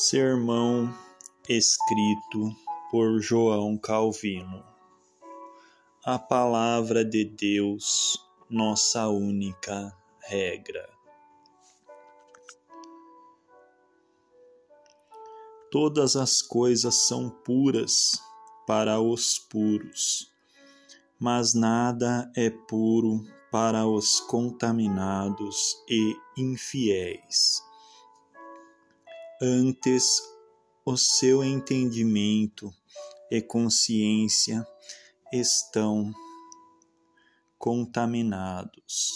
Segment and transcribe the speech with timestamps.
[0.00, 0.94] Sermão
[1.48, 2.54] escrito
[2.88, 4.64] por João Calvino.
[6.04, 8.16] A palavra de Deus,
[8.48, 10.88] nossa única regra.
[15.68, 18.12] Todas as coisas são puras
[18.68, 20.32] para os puros,
[21.18, 27.67] mas nada é puro para os contaminados e infiéis
[29.40, 30.20] Antes,
[30.84, 32.74] o seu entendimento
[33.30, 34.66] e consciência
[35.32, 36.12] estão
[37.56, 39.12] contaminados.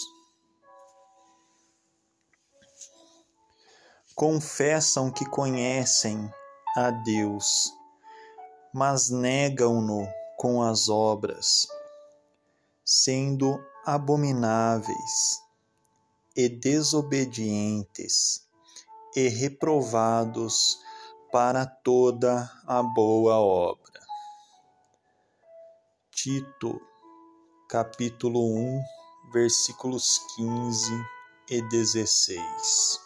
[4.15, 6.33] Confessam que conhecem
[6.77, 7.73] a Deus,
[8.73, 11.67] mas negam-no com as obras,
[12.85, 15.41] sendo abomináveis
[16.33, 18.42] e desobedientes
[19.15, 20.79] e reprovados
[21.31, 24.01] para toda a boa obra.
[26.11, 26.79] Tito,
[27.69, 28.83] capítulo 1,
[29.31, 30.91] versículos 15
[31.49, 32.99] e 16.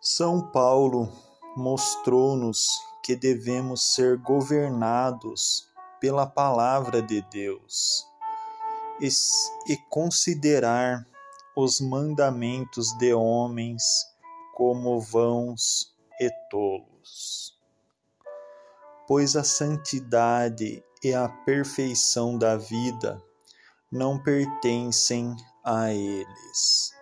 [0.00, 1.12] São Paulo
[1.56, 2.68] mostrou-nos
[3.02, 5.68] que devemos ser governados
[6.00, 8.06] pela palavra de Deus
[9.66, 11.06] e considerar
[11.56, 13.82] os mandamentos de homens
[14.54, 17.58] como vãos e tolos.
[19.08, 23.20] Pois a santidade e a perfeição da vida
[23.90, 25.34] não pertencem
[25.64, 26.94] a eles.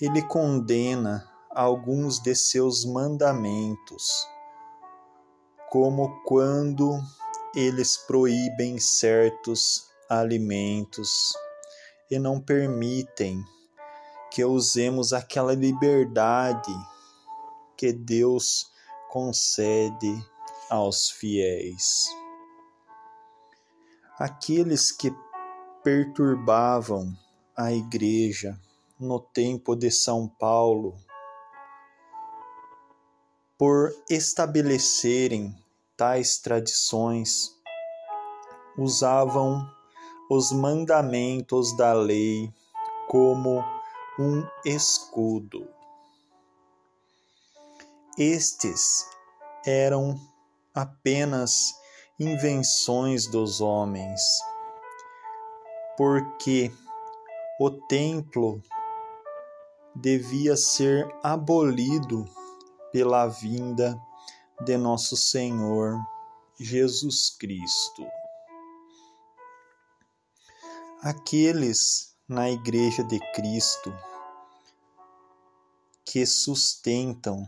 [0.00, 4.28] Ele condena alguns de seus mandamentos,
[5.70, 7.00] como quando
[7.54, 11.34] eles proíbem certos alimentos
[12.12, 13.42] e não permitem
[14.30, 16.70] que usemos aquela liberdade
[17.74, 18.70] que Deus
[19.08, 20.14] concede
[20.68, 22.04] aos fiéis.
[24.18, 25.10] Aqueles que
[25.82, 27.16] perturbavam
[27.56, 28.60] a igreja
[29.00, 30.94] no tempo de São Paulo
[33.56, 35.56] por estabelecerem
[35.96, 37.58] tais tradições
[38.76, 39.66] usavam
[40.34, 42.50] os mandamentos da lei
[43.06, 43.62] como
[44.18, 45.68] um escudo.
[48.16, 49.06] Estes
[49.66, 50.18] eram
[50.74, 51.74] apenas
[52.18, 54.22] invenções dos homens,
[55.98, 56.72] porque
[57.60, 58.62] o templo
[59.94, 62.24] devia ser abolido
[62.90, 64.00] pela vinda
[64.64, 66.00] de nosso Senhor
[66.58, 68.21] Jesus Cristo
[71.02, 73.92] aqueles na Igreja de Cristo
[76.04, 77.44] que sustentam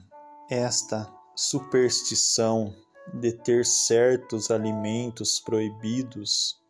[0.50, 2.74] esta superstição
[3.12, 6.60] de ter certos alimentos proibidos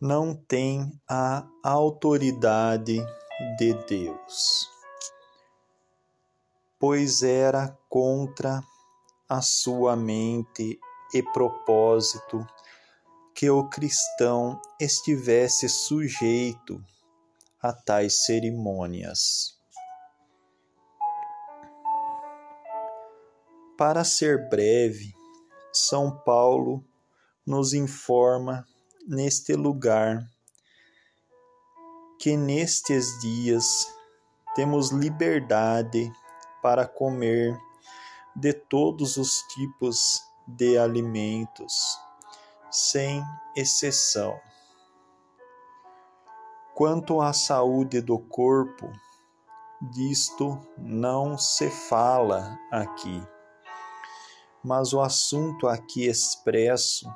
[0.00, 3.04] não têm a autoridade
[3.58, 4.68] de Deus,
[6.78, 8.62] pois era contra
[9.28, 10.78] a sua mente
[11.12, 12.46] e propósito
[13.42, 16.80] que o cristão estivesse sujeito
[17.60, 19.58] a tais cerimônias.
[23.76, 25.12] Para ser breve,
[25.72, 26.84] São Paulo
[27.44, 28.64] nos informa
[29.08, 30.24] neste lugar
[32.20, 33.92] que nestes dias
[34.54, 36.12] temos liberdade
[36.62, 37.58] para comer
[38.36, 41.98] de todos os tipos de alimentos
[42.72, 43.22] sem
[43.54, 44.40] exceção.
[46.74, 48.90] Quanto à saúde do corpo,
[49.92, 53.22] disto não se fala aqui.
[54.64, 57.12] Mas o assunto aqui expresso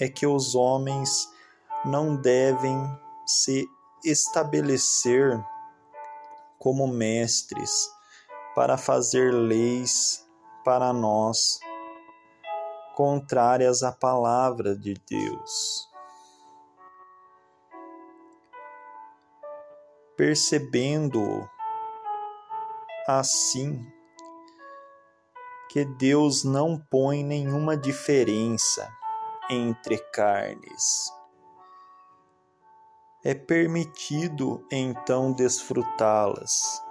[0.00, 1.28] é que os homens
[1.84, 2.78] não devem
[3.26, 3.68] se
[4.04, 5.44] estabelecer
[6.58, 7.90] como mestres
[8.54, 10.26] para fazer leis
[10.64, 11.60] para nós
[12.98, 15.88] contrárias à palavra de Deus.
[20.16, 21.48] Percebendo
[23.06, 23.86] assim
[25.70, 28.92] que Deus não põe nenhuma diferença
[29.48, 31.12] entre carnes.
[33.22, 36.82] É permitido então desfrutá-las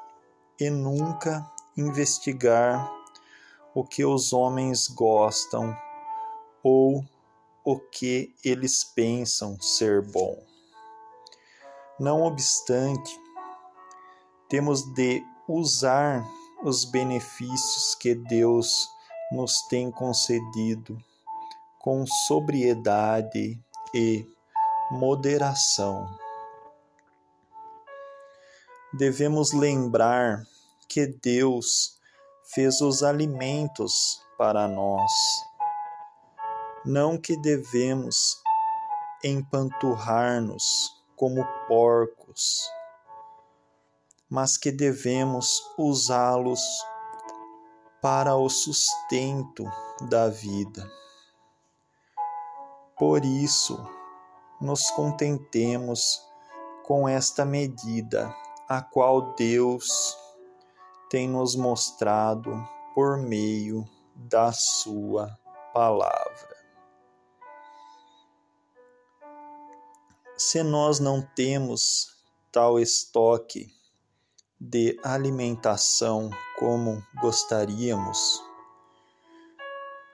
[0.58, 1.46] e nunca
[1.76, 2.90] investigar
[3.76, 5.76] o que os homens gostam
[6.68, 7.02] ou
[7.64, 10.38] o que eles pensam ser bom.
[11.98, 13.18] Não obstante,
[14.50, 16.28] temos de usar
[16.62, 18.90] os benefícios que Deus
[19.32, 21.02] nos tem concedido
[21.80, 23.58] com sobriedade
[23.94, 24.26] e
[24.92, 26.06] moderação.
[28.94, 30.44] Devemos lembrar
[30.90, 31.98] que Deus
[32.54, 35.12] fez os alimentos para nós.
[36.88, 38.42] Não que devemos
[39.22, 40.64] empanturrar-nos
[41.18, 42.72] como porcos,
[44.30, 46.62] mas que devemos usá-los
[48.02, 49.66] para o sustento
[50.10, 50.90] da vida.
[52.98, 53.78] Por isso,
[54.62, 56.26] nos contentemos
[56.86, 58.34] com esta medida,
[58.70, 60.18] a qual Deus
[61.10, 63.84] tem nos mostrado por meio
[64.16, 65.38] da Sua
[65.74, 66.27] palavra.
[70.40, 72.16] Se nós não temos
[72.52, 73.74] tal estoque
[74.62, 76.30] de alimentação
[76.60, 78.40] como gostaríamos,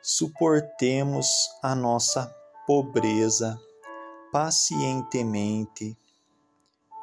[0.01, 1.27] suportemos
[1.61, 2.33] a nossa
[2.65, 3.59] pobreza
[4.31, 5.97] pacientemente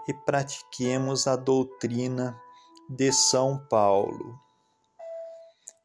[0.08, 2.40] e pratiquemos a doutrina
[2.88, 4.40] de São Paulo.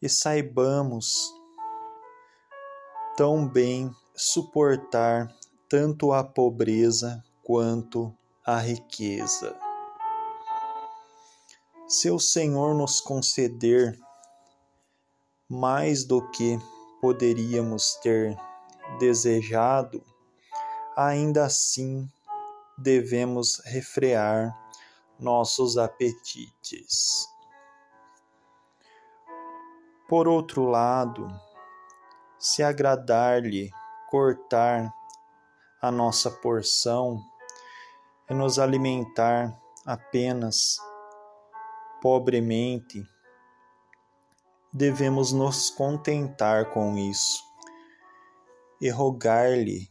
[0.01, 1.33] E saibamos
[3.17, 5.29] tão bem suportar
[5.69, 8.15] tanto a pobreza quanto
[8.45, 9.55] a riqueza.
[11.87, 13.99] Se o Senhor nos conceder
[15.47, 16.59] mais do que
[16.99, 18.35] poderíamos ter
[18.99, 20.03] desejado,
[20.95, 22.09] ainda assim
[22.77, 24.55] devemos refrear
[25.19, 27.27] nossos apetites.
[30.07, 31.27] Por outro lado,
[32.37, 33.71] se agradar-lhe
[34.09, 34.93] cortar
[35.85, 37.23] a nossa porção
[38.27, 39.55] e nos alimentar
[39.85, 40.79] apenas
[42.01, 43.07] pobremente,
[44.73, 47.43] devemos nos contentar com isso
[48.81, 49.87] e rogar-lhe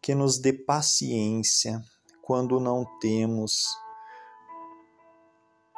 [0.00, 1.82] que nos dê paciência
[2.22, 3.66] quando não temos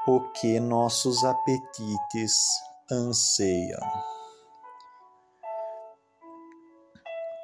[0.06, 2.36] o que nossos apetites
[2.88, 3.80] anseiam.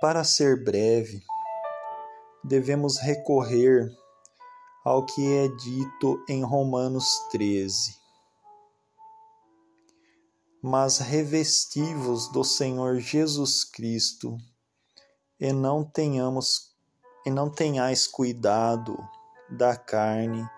[0.01, 1.21] Para ser breve,
[2.49, 3.95] devemos recorrer
[4.85, 7.95] ao que é dito em Romanos 13.
[10.63, 14.39] Mas revestivos do Senhor Jesus Cristo,
[15.39, 16.75] e não tenhamos
[17.25, 18.97] e não tenhais cuidado
[19.51, 20.49] da carne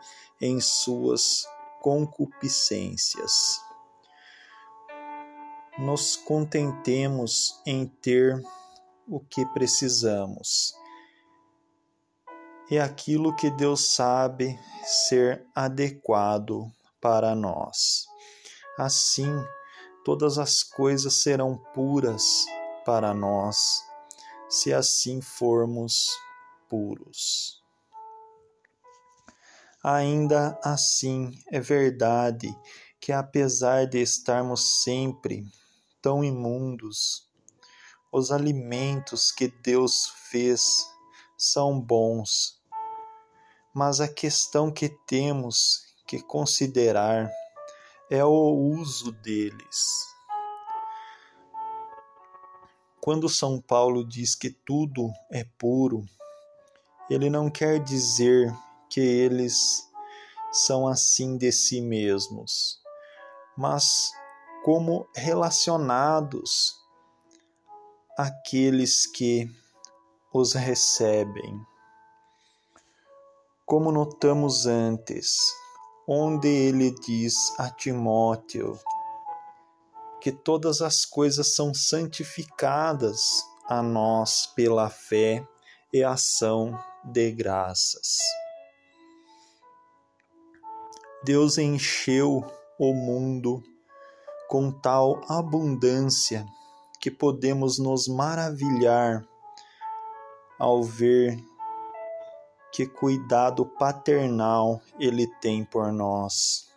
[0.40, 1.44] em suas
[1.82, 3.60] concupiscências.
[5.78, 8.40] Nos contentemos em ter
[9.08, 10.79] o que precisamos
[12.76, 18.06] é aquilo que Deus sabe ser adequado para nós.
[18.78, 19.28] Assim,
[20.04, 22.46] todas as coisas serão puras
[22.84, 23.82] para nós,
[24.48, 26.08] se assim formos
[26.68, 27.60] puros.
[29.82, 32.56] Ainda assim, é verdade
[33.00, 35.44] que, apesar de estarmos sempre
[36.00, 37.28] tão imundos,
[38.12, 40.86] os alimentos que Deus fez
[41.36, 42.59] são bons
[43.74, 47.30] mas a questão que temos que considerar
[48.10, 50.06] é o uso deles.
[53.00, 56.04] Quando São Paulo diz que tudo é puro,
[57.08, 58.52] ele não quer dizer
[58.90, 59.88] que eles
[60.52, 62.80] são assim de si mesmos,
[63.56, 64.12] mas
[64.64, 66.74] como relacionados
[68.18, 69.48] àqueles que
[70.32, 71.69] os recebem
[73.70, 75.54] como notamos antes,
[76.04, 78.76] onde ele diz a Timóteo
[80.20, 85.46] que todas as coisas são santificadas a nós pela fé
[85.92, 88.18] e ação de graças.
[91.22, 92.44] Deus encheu
[92.76, 93.62] o mundo
[94.48, 96.44] com tal abundância
[97.00, 99.24] que podemos nos maravilhar
[100.58, 101.38] ao ver
[102.72, 106.70] que cuidado paternal Ele tem por nós.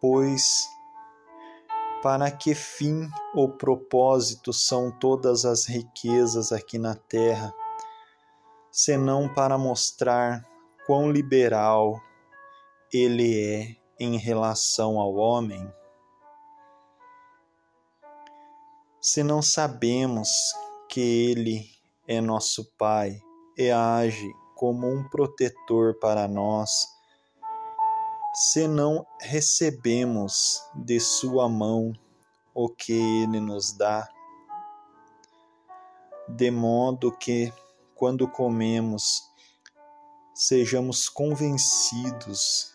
[0.00, 0.68] Pois,
[2.02, 7.54] para que fim ou propósito são todas as riquezas aqui na terra,
[8.70, 10.44] senão para mostrar
[10.86, 11.98] quão liberal
[12.92, 15.66] Ele é em relação ao homem?
[19.00, 20.28] Se não sabemos
[20.88, 21.70] que Ele
[22.06, 23.18] é nosso Pai
[23.56, 26.88] e age como um protetor para nós,
[28.34, 31.92] se não recebemos de Sua mão
[32.54, 34.08] o que Ele nos dá,
[36.28, 37.52] de modo que,
[37.94, 39.22] quando comemos,
[40.34, 42.74] sejamos convencidos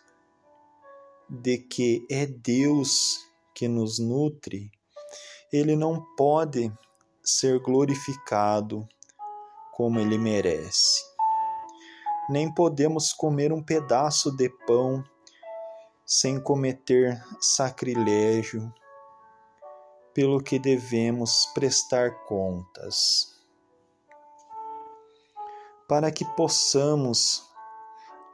[1.29, 3.19] de que é Deus
[3.53, 4.71] que nos nutre,
[5.51, 6.71] Ele não pode
[7.24, 8.88] ser glorificado
[9.74, 11.09] como Ele merece.
[12.29, 15.03] Nem podemos comer um pedaço de pão
[16.05, 18.71] sem cometer sacrilégio,
[20.13, 23.36] pelo que devemos prestar contas.
[25.88, 27.50] Para que possamos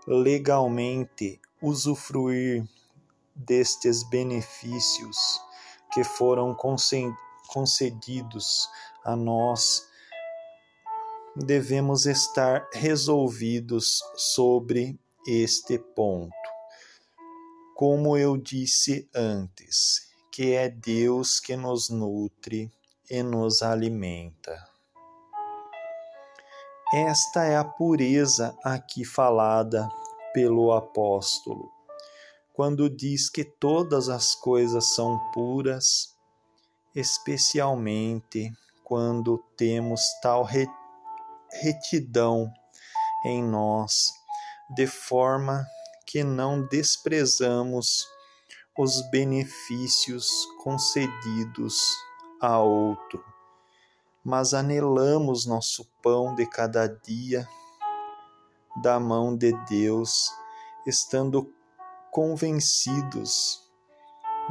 [0.05, 2.67] legalmente usufruir
[3.33, 5.41] destes benefícios
[5.93, 6.55] que foram
[7.47, 8.69] concedidos
[9.03, 9.87] a nós,
[11.36, 16.46] devemos estar resolvidos sobre este ponto
[17.75, 22.72] como eu disse antes, que é Deus que nos nutre
[23.12, 24.65] e nos alimenta.
[26.94, 29.89] Esta é a pureza aqui falada
[30.34, 31.70] pelo apóstolo,
[32.54, 36.15] quando diz que todas as coisas são puras,
[36.96, 38.54] especialmente
[38.86, 40.46] quando temos tal
[41.62, 42.51] retidão
[43.25, 44.13] em nós,
[44.69, 45.65] de forma
[46.05, 48.07] que não desprezamos
[48.77, 50.29] os benefícios
[50.63, 51.79] concedidos
[52.41, 53.24] a outro,
[54.24, 57.47] mas anelamos nosso pão de cada dia
[58.81, 60.31] da mão de Deus,
[60.85, 61.51] estando
[62.12, 63.63] convencidos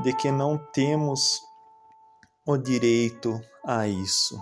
[0.02, 1.42] de que não temos
[2.46, 4.38] o direito a isso.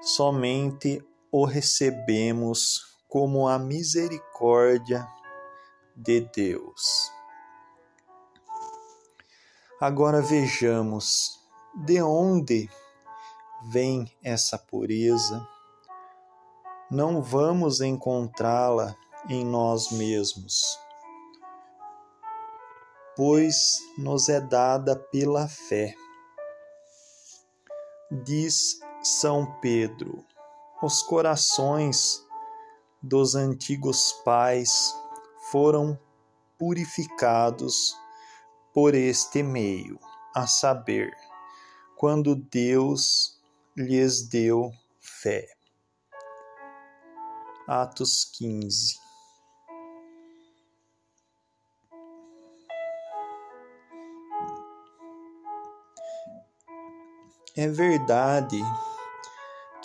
[0.00, 5.06] Somente o recebemos como a misericórdia
[5.96, 7.12] de Deus.
[9.80, 11.38] Agora vejamos
[11.84, 12.68] de onde
[13.70, 15.46] vem essa pureza.
[16.90, 18.96] Não vamos encontrá-la
[19.28, 20.78] em nós mesmos,
[23.14, 25.94] pois nos é dada pela fé.
[28.10, 30.24] Diz São Pedro:
[30.80, 32.24] os corações
[33.02, 34.94] dos antigos pais
[35.50, 35.98] foram
[36.56, 37.96] purificados
[38.72, 39.98] por este meio,
[40.34, 41.16] a saber,
[41.96, 43.40] quando Deus
[43.76, 44.70] lhes deu
[45.00, 45.48] fé.
[47.66, 49.08] Atos 15
[57.56, 58.62] É verdade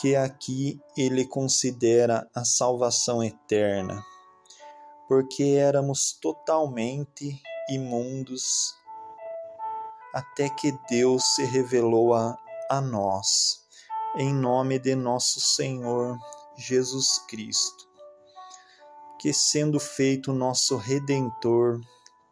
[0.03, 4.03] que aqui ele considera a salvação eterna
[5.07, 8.75] porque éramos totalmente imundos
[10.13, 12.37] até que Deus se revelou a,
[12.69, 13.65] a nós,
[14.17, 16.19] em nome de nosso Senhor
[16.57, 17.87] Jesus Cristo,
[19.17, 21.79] que, sendo feito nosso redentor,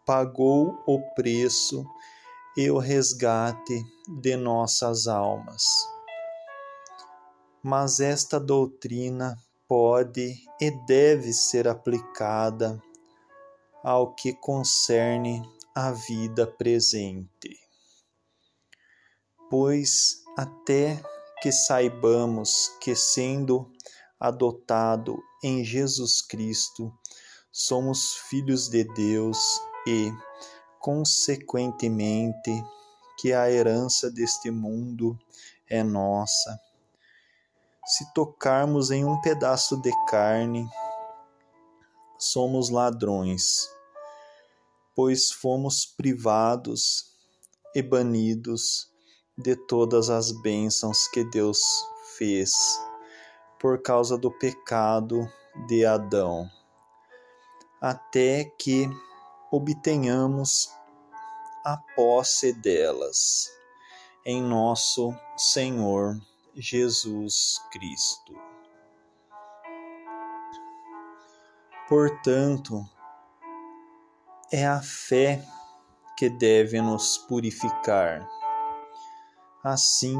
[0.06, 1.86] pagou o preço
[2.58, 3.86] e o resgate
[4.20, 5.64] de nossas almas.
[7.64, 9.38] Mas esta doutrina
[9.68, 12.82] pode e deve ser aplicada
[13.84, 15.42] ao que concerne
[15.74, 17.60] a vida presente.
[19.50, 21.02] Pois até
[21.42, 23.72] que saibamos que, sendo
[24.20, 26.92] adotado em Jesus Cristo,
[27.52, 29.38] somos filhos de Deus
[29.88, 30.12] e,
[30.80, 32.52] consequentemente,
[33.20, 35.18] que a herança deste mundo
[35.70, 36.60] é nossa
[37.86, 40.70] se tocarmos em um pedaço de carne,
[42.18, 43.68] somos ladrões,
[44.96, 47.12] pois fomos privados
[47.74, 48.90] e banidos
[49.38, 51.60] de todas as bênçãos que Deus
[52.18, 52.52] fez
[53.60, 55.28] por causa do pecado
[55.68, 56.50] de Adão,
[57.82, 58.88] até que
[59.52, 60.72] obtenhamos
[61.66, 63.50] a posse delas
[64.26, 66.20] em nosso Senhor
[66.62, 68.36] Jesus Cristo.
[71.90, 72.86] Portanto,
[74.52, 75.44] é a fé
[76.16, 78.30] que deve nos purificar.
[79.64, 80.16] Assim,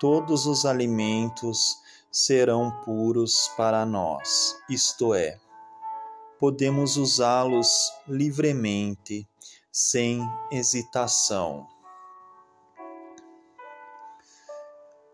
[0.00, 1.76] todos os alimentos
[2.10, 5.38] serão puros para nós, isto é,
[6.38, 9.28] podemos usá-los livremente,
[9.70, 11.75] sem hesitação.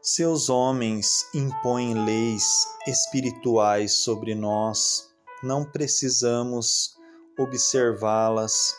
[0.05, 5.09] Seus homens impõem leis espirituais sobre nós,
[5.45, 6.99] não precisamos
[7.39, 8.77] observá-las,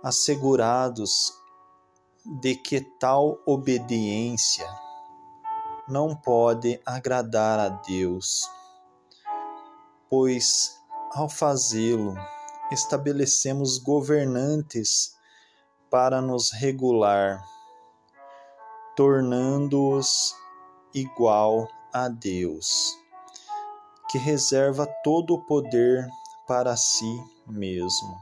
[0.00, 1.32] assegurados
[2.40, 4.64] de que tal obediência
[5.88, 8.48] não pode agradar a Deus,
[10.08, 12.14] pois ao fazê-lo
[12.70, 15.16] estabelecemos governantes
[15.90, 17.44] para nos regular,
[18.96, 20.34] tornando-os
[20.94, 22.96] igual a Deus,
[24.10, 26.08] que reserva todo o poder
[26.46, 28.16] para si mesmo.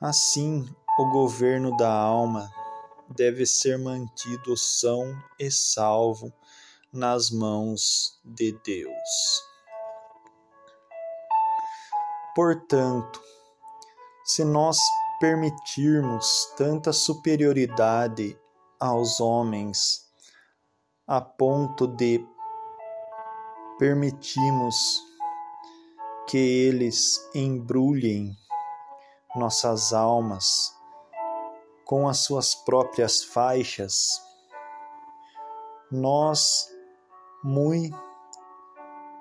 [0.00, 2.50] Assim, o governo da alma
[3.08, 6.32] deve ser mantido são e salvo
[6.92, 9.42] nas mãos de Deus.
[12.34, 13.20] Portanto,
[14.24, 14.78] se nós
[15.20, 18.38] permitirmos tanta superioridade
[18.82, 20.10] aos homens
[21.06, 22.20] a ponto de
[23.78, 25.00] permitirmos
[26.28, 28.36] que eles embrulhem
[29.36, 30.76] nossas almas
[31.84, 34.20] com as suas próprias faixas,
[35.88, 36.68] nós
[37.44, 37.96] muito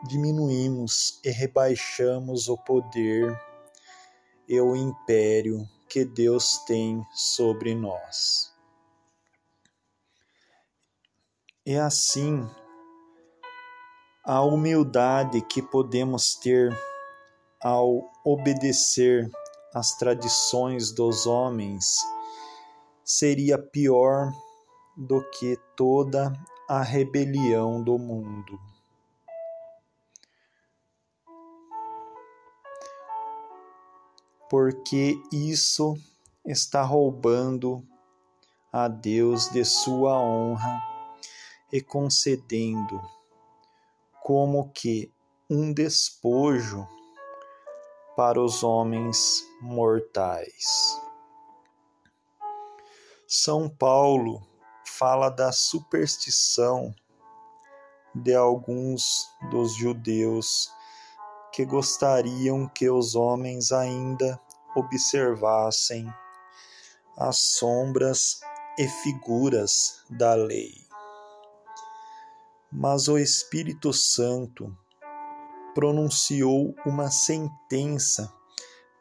[0.07, 3.39] diminuímos e rebaixamos o poder
[4.47, 8.50] e o império que Deus tem sobre nós.
[11.63, 12.49] E assim,
[14.25, 16.75] a humildade que podemos ter
[17.61, 19.29] ao obedecer
[19.71, 21.85] às tradições dos homens
[23.05, 24.31] seria pior
[24.97, 26.33] do que toda
[26.67, 28.59] a rebelião do mundo.
[34.49, 35.95] Porque isso
[36.43, 37.85] está roubando
[38.73, 40.90] a Deus de sua honra
[41.71, 43.01] e concedendo
[44.23, 45.11] como que
[45.49, 46.87] um despojo
[48.15, 50.99] para os homens mortais.
[53.27, 54.41] São Paulo
[54.85, 56.93] fala da superstição
[58.13, 60.69] de alguns dos judeus
[61.51, 64.39] que gostariam que os homens ainda
[64.75, 66.07] observassem
[67.17, 68.41] as sombras
[68.77, 70.80] e figuras da lei.
[72.71, 74.75] Mas o Espírito Santo
[75.73, 78.33] pronunciou uma sentença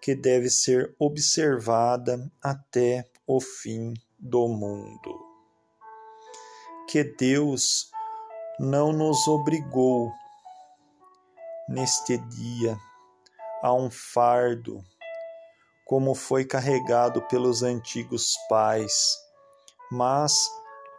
[0.01, 5.27] que deve ser observada até o fim do mundo.
[6.89, 7.91] Que Deus
[8.59, 10.13] não nos obrigou
[11.69, 12.77] neste dia
[13.63, 14.83] a um fardo
[15.85, 19.19] como foi carregado pelos antigos pais,
[19.91, 20.49] mas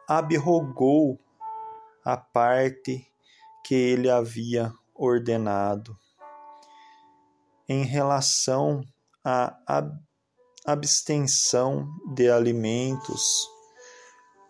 [0.06, 1.18] abrogou
[2.04, 3.08] a parte
[3.64, 5.98] que ele havia ordenado.
[7.68, 8.82] Em relação
[9.24, 9.56] à
[10.66, 13.48] abstenção de alimentos,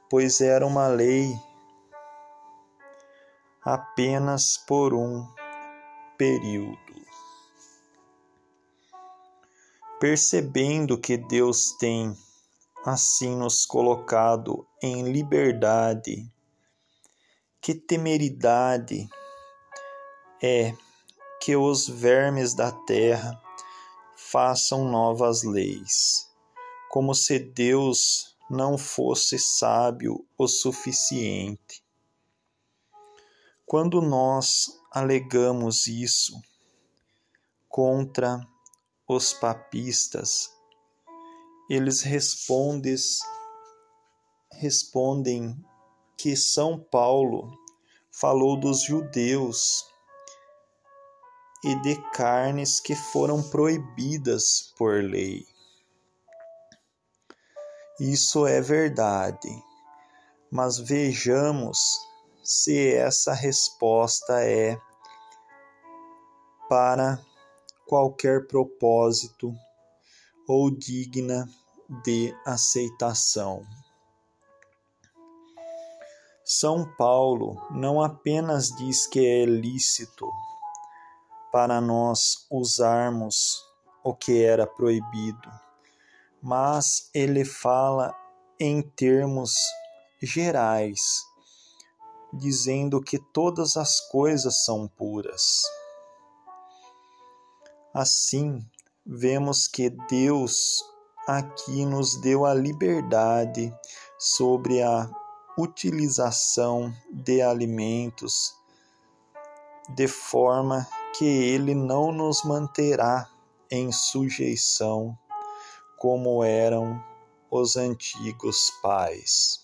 [0.10, 1.34] pois era uma lei
[3.64, 5.26] apenas por um
[6.18, 6.78] período.
[10.00, 12.16] Percebendo que Deus tem
[12.84, 16.28] assim nos colocado em liberdade,
[17.62, 19.08] que temeridade
[20.42, 20.76] é
[21.40, 23.40] que os vermes da terra
[24.16, 26.28] façam novas leis,
[26.90, 31.84] como se Deus não fosse sábio o suficiente.
[33.64, 36.42] Quando nós alegamos isso
[37.70, 38.42] contra
[39.08, 40.50] os papistas,
[41.70, 43.20] eles respondes,
[44.52, 45.56] respondem
[46.22, 47.52] que São Paulo
[48.12, 49.84] falou dos judeus
[51.64, 55.44] e de carnes que foram proibidas por lei.
[58.00, 59.50] Isso é verdade,
[60.52, 62.00] mas vejamos
[62.44, 64.80] se essa resposta é
[66.70, 67.20] para
[67.88, 69.56] qualquer propósito
[70.48, 71.50] ou digna
[72.04, 73.66] de aceitação.
[76.54, 80.30] São Paulo não apenas diz que é lícito
[81.50, 83.64] para nós usarmos
[84.04, 85.50] o que era proibido,
[86.42, 88.14] mas ele fala
[88.60, 89.56] em termos
[90.22, 91.00] gerais,
[92.34, 95.64] dizendo que todas as coisas são puras.
[97.94, 98.60] Assim,
[99.06, 100.84] vemos que Deus
[101.26, 103.74] aqui nos deu a liberdade
[104.20, 105.10] sobre a
[105.58, 108.56] utilização de alimentos
[109.90, 110.88] de forma
[111.18, 113.30] que ele não nos manterá
[113.70, 115.18] em sujeição
[115.98, 117.04] como eram
[117.50, 119.64] os antigos pais.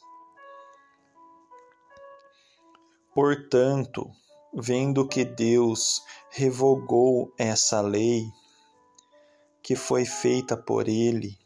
[3.14, 4.12] Portanto,
[4.54, 8.32] vendo que Deus revogou essa lei
[9.64, 11.38] que foi feita por ele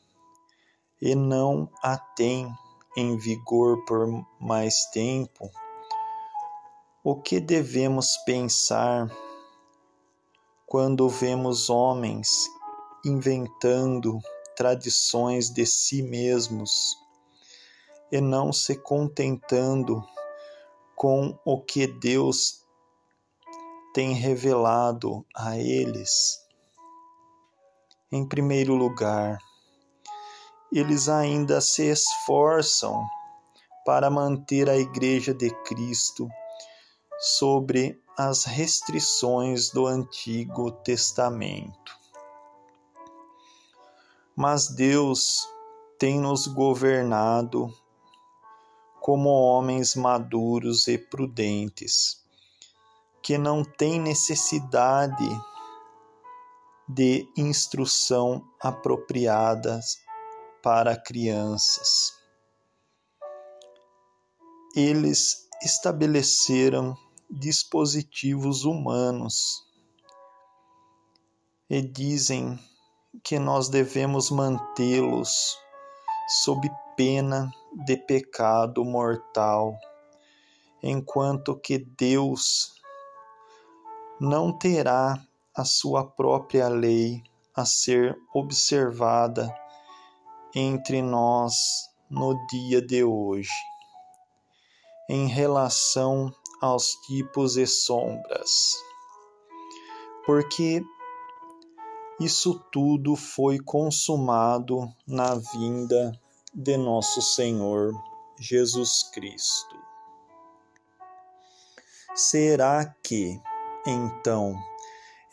[1.01, 2.53] e não a tem
[2.95, 4.07] em vigor por
[4.39, 5.49] mais tempo,
[7.03, 9.09] o que devemos pensar
[10.65, 12.47] quando vemos homens
[13.03, 14.19] inventando
[14.55, 16.97] tradições de si mesmos
[18.11, 20.03] e não se contentando
[20.95, 22.61] com o que Deus
[23.93, 26.39] tem revelado a eles?
[28.11, 29.39] Em primeiro lugar,
[30.71, 33.05] eles ainda se esforçam
[33.85, 36.29] para manter a Igreja de Cristo
[37.19, 41.99] sobre as restrições do Antigo Testamento.
[44.35, 45.47] Mas Deus
[45.99, 47.71] tem nos governado
[49.01, 52.23] como homens maduros e prudentes,
[53.21, 55.27] que não têm necessidade
[56.87, 59.79] de instrução apropriada
[60.61, 62.13] para crianças.
[64.75, 66.95] Eles estabeleceram
[67.29, 69.65] dispositivos humanos
[71.69, 72.59] e dizem
[73.23, 75.57] que nós devemos mantê-los
[76.43, 77.51] sob pena
[77.85, 79.77] de pecado mortal,
[80.83, 82.73] enquanto que Deus
[84.19, 85.21] não terá
[85.55, 87.23] a sua própria lei
[87.55, 89.53] a ser observada
[90.55, 91.53] entre nós
[92.09, 93.51] no dia de hoje,
[95.09, 98.75] em relação aos tipos e sombras.
[100.25, 100.83] Porque
[102.19, 106.11] isso tudo foi consumado na vinda
[106.53, 107.93] de nosso Senhor
[108.39, 109.75] Jesus Cristo.
[112.13, 113.41] Será que,
[113.87, 114.55] então,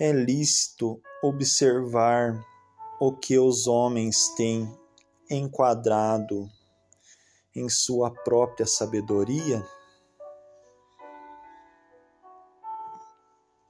[0.00, 2.40] é lícito observar
[3.00, 4.72] o que os homens têm
[5.30, 6.48] enquadrado
[7.54, 9.64] em sua própria sabedoria?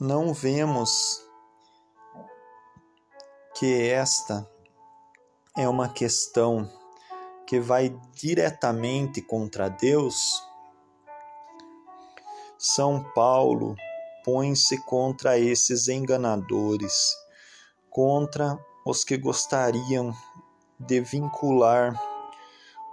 [0.00, 1.26] não vemos
[3.58, 4.48] que esta
[5.56, 6.70] é uma questão
[7.44, 10.40] que vai diretamente contra Deus?
[12.56, 13.74] São Paulo
[14.24, 17.16] põe-se contra esses enganadores,
[17.90, 20.14] contra os que gostariam
[20.78, 22.00] de vincular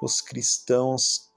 [0.02, 1.32] os cristãos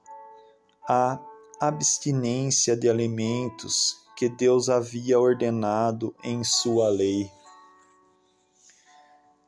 [0.89, 1.21] à
[1.61, 7.31] abstinência de alimentos que Deus havia ordenado em sua lei.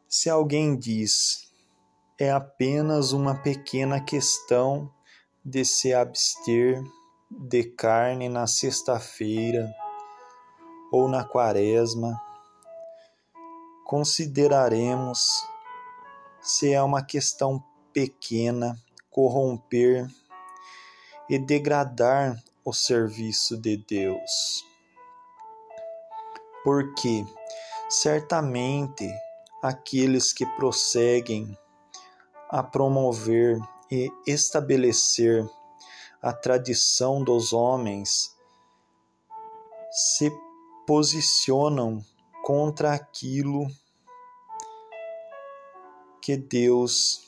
[0.09, 1.51] Se alguém diz,
[2.19, 4.93] é apenas uma pequena questão
[5.45, 6.83] de se abster
[7.31, 9.73] de carne na sexta-feira
[10.93, 12.21] ou na quaresma,
[13.85, 15.49] consideraremos
[16.43, 18.77] se é uma questão pequena
[19.11, 20.09] corromper
[21.29, 24.65] e degradar o serviço de Deus.
[26.65, 27.25] Porque
[27.89, 29.09] certamente
[29.63, 31.57] aqueles que prosseguem
[32.49, 35.49] a promover e estabelecer
[36.23, 38.35] a tradição dos homens
[39.91, 40.31] se
[40.87, 42.05] posicionam
[42.43, 43.67] contra aquilo
[46.31, 47.23] que Deus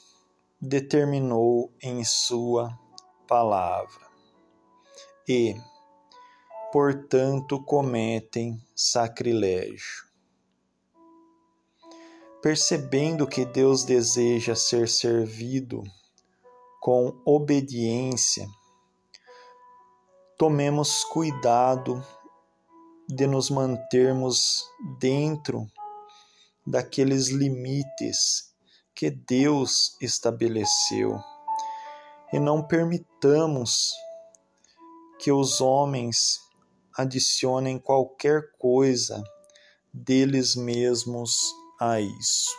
[0.60, 2.78] determinou em Sua
[3.26, 4.06] palavra
[5.28, 5.56] e,
[6.72, 10.04] portanto, cometem sacrilégio.
[12.40, 15.82] Percebendo que Deus deseja ser servido
[16.80, 18.46] com obediência,
[20.38, 22.00] tomemos cuidado
[23.08, 24.64] de nos mantermos
[25.00, 25.66] dentro
[26.64, 28.51] daqueles limites
[28.94, 31.18] que Deus estabeleceu
[32.32, 33.92] e não permitamos
[35.18, 36.40] que os homens
[36.96, 39.22] adicionem qualquer coisa
[39.92, 42.50] deles mesmos a isso.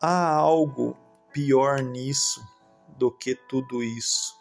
[0.00, 0.96] Há algo
[1.32, 2.42] pior nisso
[2.98, 4.34] do que tudo isso,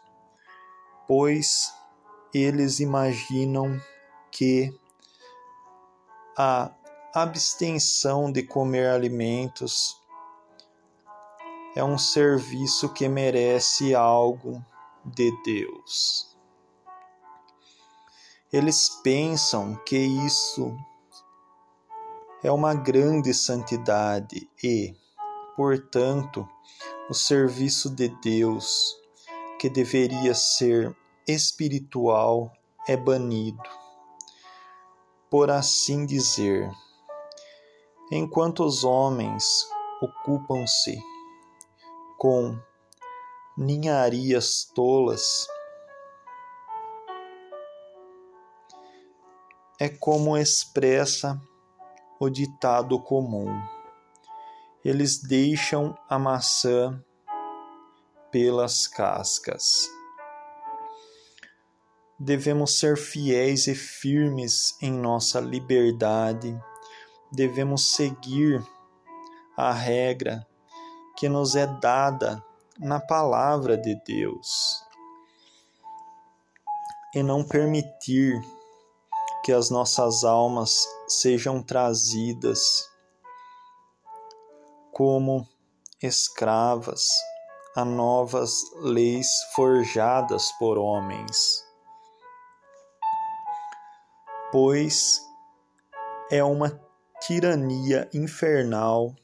[1.07, 1.73] pois
[2.33, 3.79] eles imaginam
[4.31, 4.73] que
[6.37, 6.73] a
[7.13, 9.97] abstenção de comer alimentos
[11.75, 14.63] é um serviço que merece algo
[15.03, 16.33] de Deus.
[18.51, 20.73] Eles pensam que isso
[22.41, 24.95] é uma grande santidade e,
[25.55, 26.47] portanto,
[27.09, 28.95] o serviço de Deus,
[29.59, 30.95] que deveria ser
[31.27, 32.51] espiritual,
[32.87, 33.61] é banido.
[35.29, 36.69] Por assim dizer,
[38.11, 39.65] enquanto os homens
[40.01, 41.01] ocupam-se
[42.17, 42.59] com
[43.57, 45.47] ninharias tolas,
[49.79, 51.41] é como expressa
[52.19, 53.47] o ditado comum.
[54.83, 57.03] Eles deixam a maçã
[58.29, 59.89] pelas cascas.
[62.19, 66.55] Devemos ser fiéis e firmes em nossa liberdade,
[67.31, 68.63] devemos seguir
[69.55, 70.45] a regra
[71.17, 72.43] que nos é dada
[72.77, 74.83] na palavra de Deus
[77.13, 78.41] e não permitir
[79.43, 82.89] que as nossas almas sejam trazidas
[84.91, 85.47] como
[86.01, 87.07] escravas
[87.75, 91.63] a novas leis forjadas por homens.
[94.51, 95.21] Pois
[96.29, 96.90] é uma
[97.21, 99.15] tirania infernal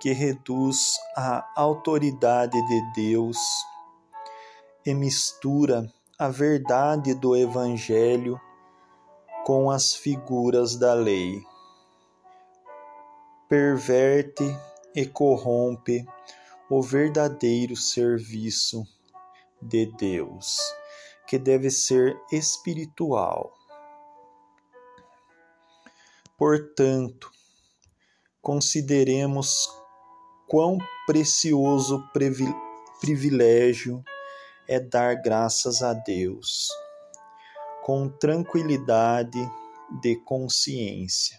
[0.00, 3.36] que reduz a autoridade de Deus
[4.84, 5.86] e mistura
[6.18, 8.40] a verdade do Evangelho
[9.44, 11.40] com as figuras da lei.
[13.48, 14.44] Perverte
[14.94, 16.06] e corrompe
[16.70, 18.84] o verdadeiro serviço
[19.60, 20.58] de Deus,
[21.26, 23.52] que deve ser espiritual.
[26.44, 27.30] Portanto,
[28.40, 29.70] consideremos
[30.48, 30.76] quão
[31.06, 32.02] precioso
[33.00, 34.02] privilégio
[34.66, 36.68] é dar graças a Deus
[37.84, 39.38] com tranquilidade
[40.02, 41.38] de consciência,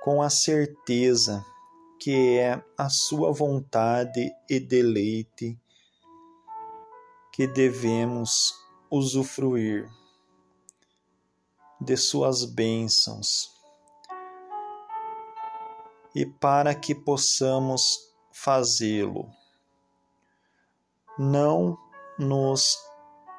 [0.00, 1.44] com a certeza
[1.98, 5.58] que é a sua vontade e deleite
[7.32, 8.54] que devemos
[8.88, 9.90] usufruir
[11.80, 13.60] de suas bênçãos
[16.14, 19.30] e para que possamos fazê-lo.
[21.18, 21.78] Não
[22.18, 22.78] nos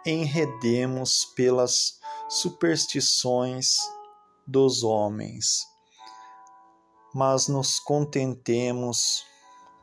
[0.05, 3.77] enredemos pelas superstições
[4.45, 5.67] dos homens,
[7.13, 9.25] mas nos contentemos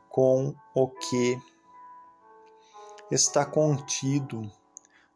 [0.09, 1.41] com o que
[3.09, 4.51] está contido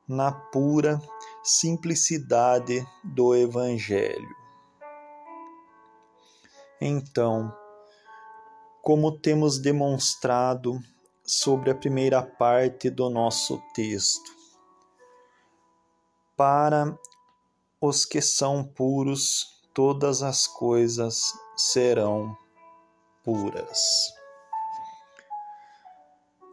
[0.07, 1.01] na pura
[1.43, 4.35] simplicidade do Evangelho.
[6.79, 7.55] Então,
[8.85, 10.79] como temos demonstrado
[11.25, 14.31] sobre a primeira parte do nosso texto,
[16.37, 16.95] para
[17.81, 22.37] os que são puros, todas as coisas serão
[23.23, 24.13] puras.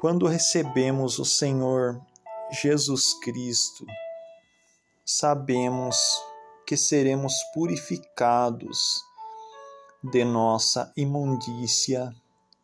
[0.01, 2.01] Quando recebemos o Senhor
[2.51, 3.85] Jesus Cristo,
[5.05, 5.99] sabemos
[6.67, 9.03] que seremos purificados
[10.03, 12.11] de nossa imundícia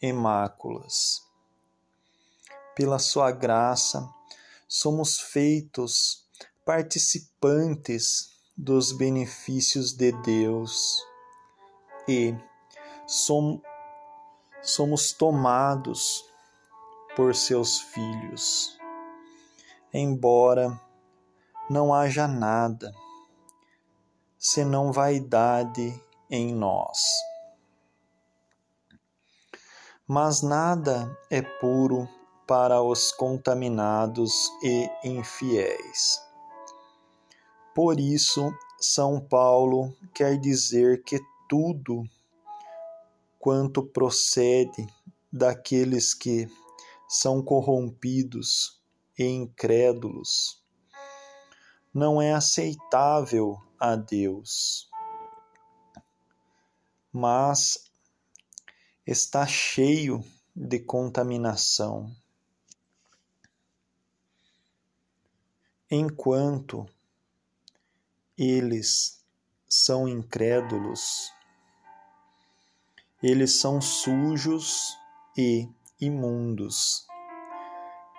[0.01, 1.23] e máculas.
[2.75, 4.09] Pela Sua graça,
[4.69, 6.27] somos feitos
[6.65, 11.03] participantes dos benefícios de Deus
[12.07, 12.35] e
[13.07, 13.61] som,
[14.63, 16.25] somos tomados
[17.17, 18.79] por seus filhos.
[19.93, 20.79] Embora
[21.71, 22.93] não haja nada
[24.39, 26.99] senão vaidade em nós.
[30.09, 32.09] Mas nada é puro
[32.47, 36.19] para os contaminados e infiéis.
[37.75, 42.05] Por isso, São Paulo quer dizer que tudo
[43.39, 44.87] quanto procede
[45.31, 46.49] daqueles que
[47.07, 48.81] são corrompidos
[49.19, 50.59] e incrédulos
[51.93, 54.89] não é aceitável a Deus,
[57.13, 57.88] mas
[59.11, 60.23] está cheio
[60.55, 62.15] de contaminação.
[65.91, 66.87] Enquanto
[68.37, 69.25] eles
[69.67, 71.33] são incrédulos,
[73.23, 74.95] eles são sujos
[75.35, 75.67] e
[75.99, 77.07] imundos.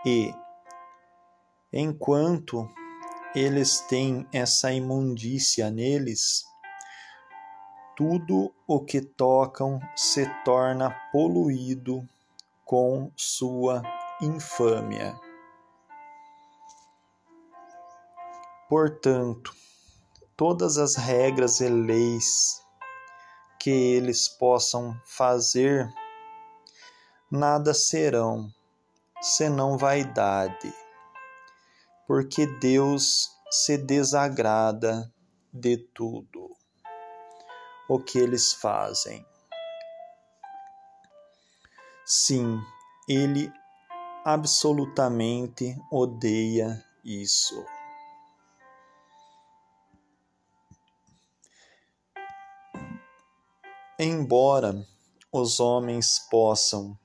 [0.04, 0.34] E,
[1.72, 2.68] enquanto
[3.36, 6.49] eles têm essa imundícia neles,
[8.00, 12.08] tudo o que tocam se torna poluído
[12.64, 13.84] com sua
[14.22, 15.20] infâmia.
[18.70, 19.54] Portanto,
[20.38, 22.66] todas as regras e leis
[23.60, 25.94] que eles possam fazer,
[27.30, 28.50] nada serão
[29.20, 30.74] senão vaidade,
[32.08, 35.12] porque Deus se desagrada
[35.52, 36.49] de tudo
[37.90, 39.26] o que eles fazem.
[42.06, 42.62] Sim,
[43.08, 43.52] ele
[44.24, 47.66] absolutamente odeia isso.
[53.98, 54.88] Embora
[55.32, 56.98] os homens possam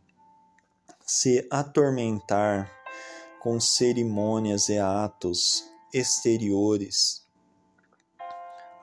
[1.00, 2.70] se atormentar
[3.40, 7.23] com cerimônias e atos exteriores,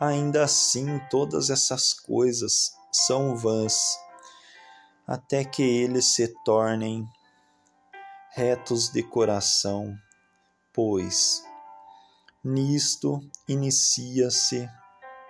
[0.02, 4.00] ainda assim todas essas coisas são vãs,
[5.06, 7.08] até que eles se tornem
[8.32, 9.96] retos de coração,
[10.74, 11.46] pois
[12.44, 14.68] nisto inicia-se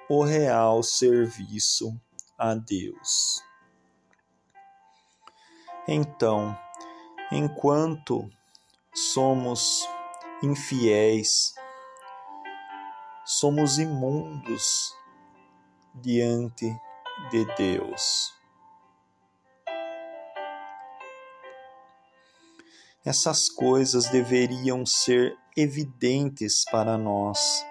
[0.09, 1.93] o real serviço
[2.37, 3.43] a Deus.
[5.85, 6.57] Então,
[7.29, 8.29] enquanto
[8.95, 9.85] somos
[10.41, 11.55] infiéis,
[13.31, 14.93] somos imundos
[15.95, 16.77] diante
[17.31, 18.33] de Deus.
[23.05, 27.65] Essas coisas deveriam ser evidentes para nós,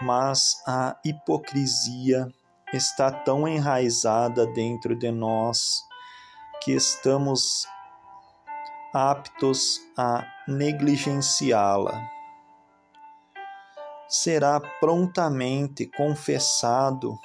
[0.00, 2.26] mas a hipocrisia
[2.72, 5.84] está tão enraizada dentro de nós
[6.62, 7.66] que estamos
[8.92, 12.13] aptos a negligenciá-la.
[14.16, 17.18] Será prontamente confessado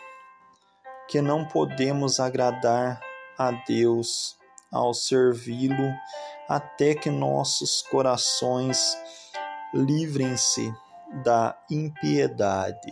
[1.07, 2.99] que não podemos agradar
[3.37, 4.35] a Deus
[4.71, 5.93] ao servi-lo
[6.47, 8.97] até que nossos corações
[9.71, 10.73] livrem-se
[11.23, 12.91] da impiedade.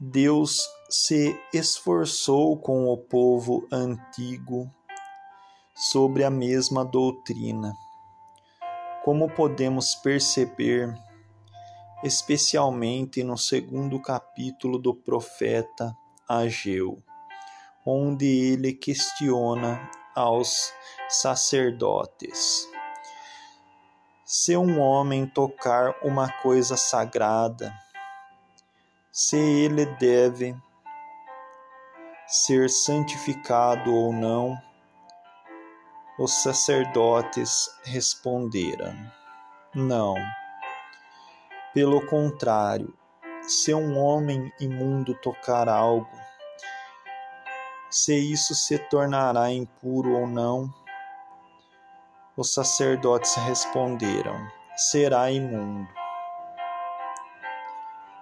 [0.00, 4.66] Deus se esforçou com o povo antigo
[5.74, 7.74] sobre a mesma doutrina.
[9.04, 10.98] Como podemos perceber,
[12.02, 15.94] especialmente no segundo capítulo do profeta
[16.26, 17.02] Ageu,
[17.84, 20.72] onde ele questiona aos
[21.08, 22.66] sacerdotes.
[24.24, 27.74] Se um homem tocar uma coisa sagrada,
[29.12, 30.56] se ele deve
[32.26, 34.56] ser santificado ou não,
[36.18, 38.94] os sacerdotes responderam:
[39.74, 40.14] Não.
[41.72, 42.96] Pelo contrário,
[43.42, 46.08] se um homem imundo tocar algo,
[47.90, 50.72] se isso se tornará impuro ou não,
[52.36, 54.36] os sacerdotes responderam:
[54.76, 55.88] será imundo.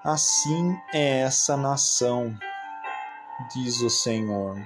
[0.03, 2.37] Assim é essa nação,
[3.53, 4.57] diz o Senhor.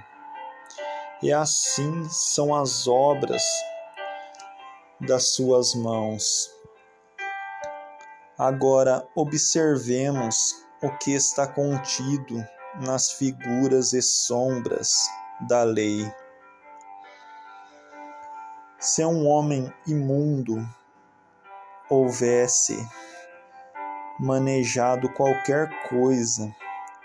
[1.21, 3.41] E assim são as obras
[5.01, 6.47] das suas mãos.
[8.37, 10.53] Agora observemos
[10.83, 12.45] o que está contido
[12.85, 15.09] nas figuras e sombras
[15.47, 16.07] da lei.
[18.79, 20.57] Se um homem imundo
[21.89, 22.77] houvesse
[24.19, 26.55] manejado qualquer coisa,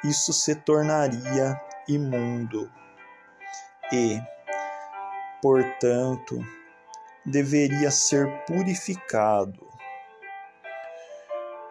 [0.05, 2.71] isso se tornaria imundo
[3.93, 4.21] e,
[5.41, 6.39] portanto,
[7.27, 9.67] deveria ser purificado.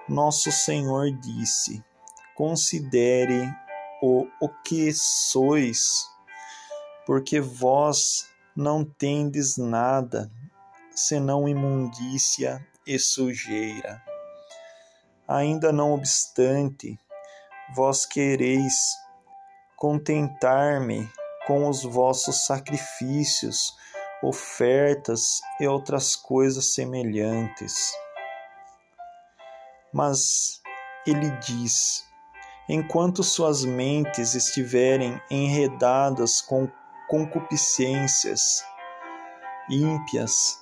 [0.07, 1.83] Nosso Senhor disse:
[2.35, 3.51] Considere
[4.01, 6.07] o, o que sois,
[7.05, 10.31] porque vós não tendes nada
[10.93, 14.01] senão imundícia e sujeira
[15.31, 16.99] ainda não obstante,
[17.73, 18.73] vós quereis
[19.77, 21.09] contentar-me
[21.51, 23.75] com os vossos sacrifícios,
[24.23, 27.91] ofertas e outras coisas semelhantes.
[29.93, 30.61] Mas
[31.05, 32.05] ele diz:
[32.69, 36.69] enquanto suas mentes estiverem enredadas com
[37.09, 38.63] concupiscências
[39.69, 40.57] ímpias,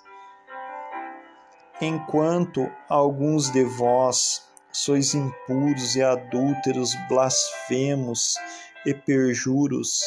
[1.79, 8.33] enquanto alguns de vós sois impuros e adúlteros, blasfemos
[8.87, 10.01] e perjuros,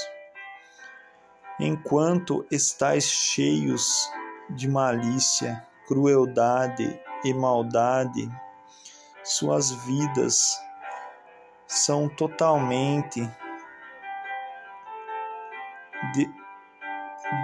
[1.59, 4.11] enquanto estáis cheios
[4.51, 8.31] de malícia, crueldade e maldade,
[9.23, 10.59] suas vidas
[11.67, 13.21] são totalmente
[16.13, 16.29] de,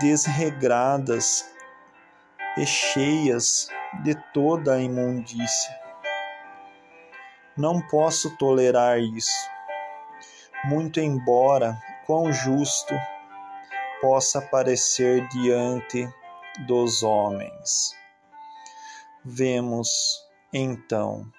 [0.00, 1.54] desregradas
[2.56, 3.68] e cheias
[4.02, 5.74] de toda a imundícia
[7.56, 9.48] Não posso tolerar isso.
[10.64, 12.94] Muito embora quão justo
[14.00, 16.08] possa parecer diante
[16.66, 17.94] dos homens.
[19.24, 19.88] Vemos,
[20.52, 21.30] então,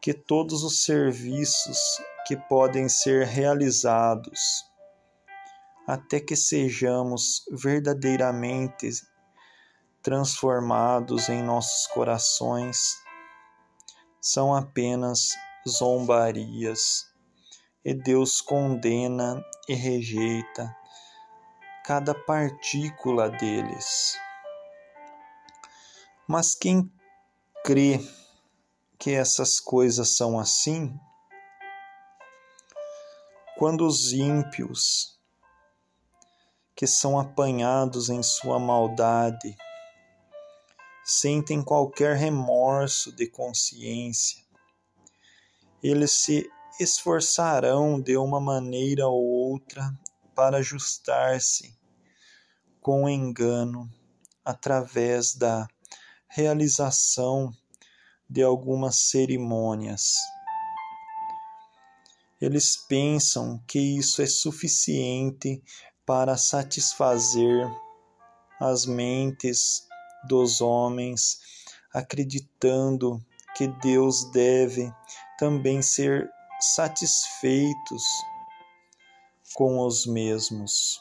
[0.00, 1.78] que todos os serviços
[2.26, 4.64] que podem ser realizados
[5.86, 8.90] até que sejamos verdadeiramente
[10.02, 12.96] transformados em nossos corações
[14.20, 15.34] são apenas
[15.68, 17.06] zombarias,
[17.84, 20.74] e Deus condena e rejeita
[21.86, 24.18] cada partícula deles.
[26.26, 26.92] Mas quem
[27.64, 28.00] crê
[28.98, 30.98] que essas coisas são assim,
[33.56, 35.16] quando os ímpios,
[36.74, 39.56] que são apanhados em sua maldade,
[41.04, 44.42] sentem qualquer remorso de consciência,
[45.80, 49.94] eles se esforçarão de uma maneira ou outra
[50.36, 51.74] para ajustar-se
[52.80, 53.90] com o engano
[54.44, 55.66] através da
[56.28, 57.50] realização
[58.28, 60.12] de algumas cerimônias.
[62.40, 65.62] Eles pensam que isso é suficiente
[66.04, 67.66] para satisfazer
[68.60, 69.88] as mentes
[70.28, 71.40] dos homens,
[71.92, 73.24] acreditando
[73.56, 74.92] que Deus deve
[75.38, 76.30] também ser
[76.60, 78.04] satisfeitos
[79.56, 81.00] com os mesmos.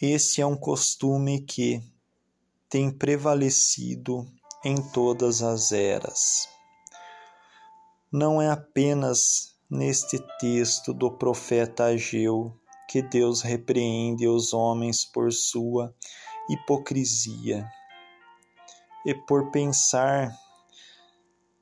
[0.00, 1.82] Esse é um costume que
[2.70, 4.24] tem prevalecido
[4.64, 6.48] em todas as eras.
[8.12, 12.56] Não é apenas neste texto do profeta Ageu
[12.88, 15.92] que Deus repreende os homens por sua
[16.48, 17.68] hipocrisia
[19.04, 20.32] e por pensar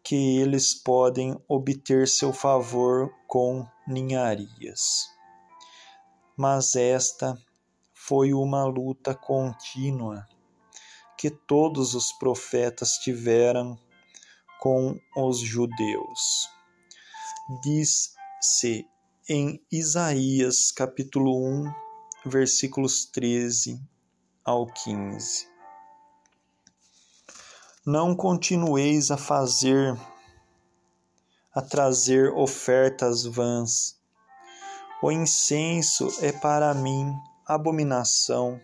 [0.04, 5.08] que eles podem obter seu favor com ninharias.
[6.36, 7.38] Mas esta
[7.94, 10.28] foi uma luta contínua
[11.16, 13.78] que todos os profetas tiveram
[14.60, 16.50] com os judeus.
[17.62, 18.86] Diz-se
[19.26, 21.72] em Isaías capítulo 1,
[22.26, 23.80] versículos 13
[24.44, 25.53] ao 15.
[27.86, 29.94] Não continueis a fazer,
[31.54, 34.00] a trazer ofertas vãs.
[35.02, 37.14] O incenso é para mim
[37.46, 38.58] abominação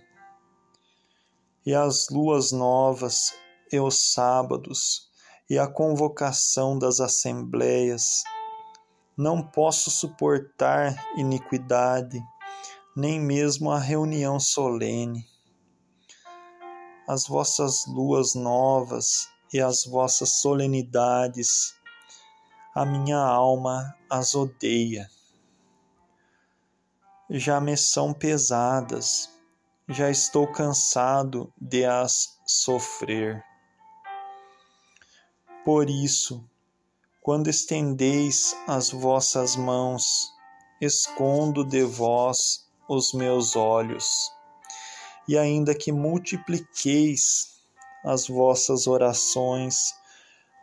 [1.66, 3.34] e as luas novas,
[3.70, 5.10] e os sábados,
[5.50, 8.22] e a convocação das assembleias.
[9.14, 12.24] Não posso suportar iniquidade,
[12.96, 15.29] nem mesmo a reunião solene.
[17.12, 21.74] As vossas luas novas e as vossas solenidades,
[22.72, 25.10] a minha alma as odeia.
[27.28, 29.28] Já me são pesadas
[29.92, 33.44] já estou cansado de as sofrer.
[35.64, 36.44] Por isso,
[37.20, 40.32] quando estendeis as vossas mãos,
[40.80, 44.32] escondo de vós os meus olhos,
[45.30, 47.62] e ainda que multipliqueis
[48.04, 49.94] as vossas orações,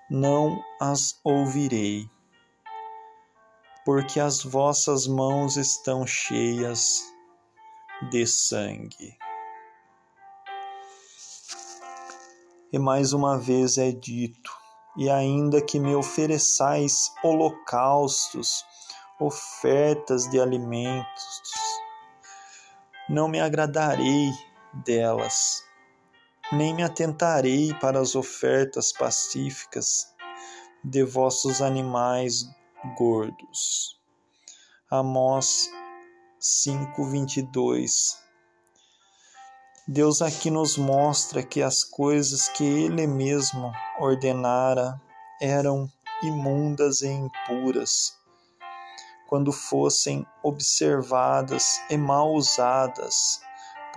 [0.10, 2.06] não as ouvirei,
[3.86, 7.02] porque as vossas mãos estão cheias
[8.12, 9.18] de sangue.
[12.74, 14.52] E mais uma vez é dito:
[14.98, 18.66] e ainda que me ofereçais holocaustos,
[19.18, 21.54] ofertas de alimentos,
[23.08, 24.30] não me agradarei
[24.86, 25.64] delas,
[26.52, 30.08] nem me atentarei para as ofertas pacíficas
[30.84, 32.46] de vossos animais
[32.98, 34.00] gordos.
[34.90, 35.70] Amós
[36.40, 38.18] 5:22.
[39.88, 45.02] Deus aqui nos mostra que as coisas que ele mesmo ordenara
[45.42, 48.18] eram imundas e impuras
[49.28, 53.42] quando fossem observadas e mal usadas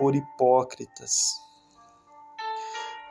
[0.01, 1.39] por hipócritas.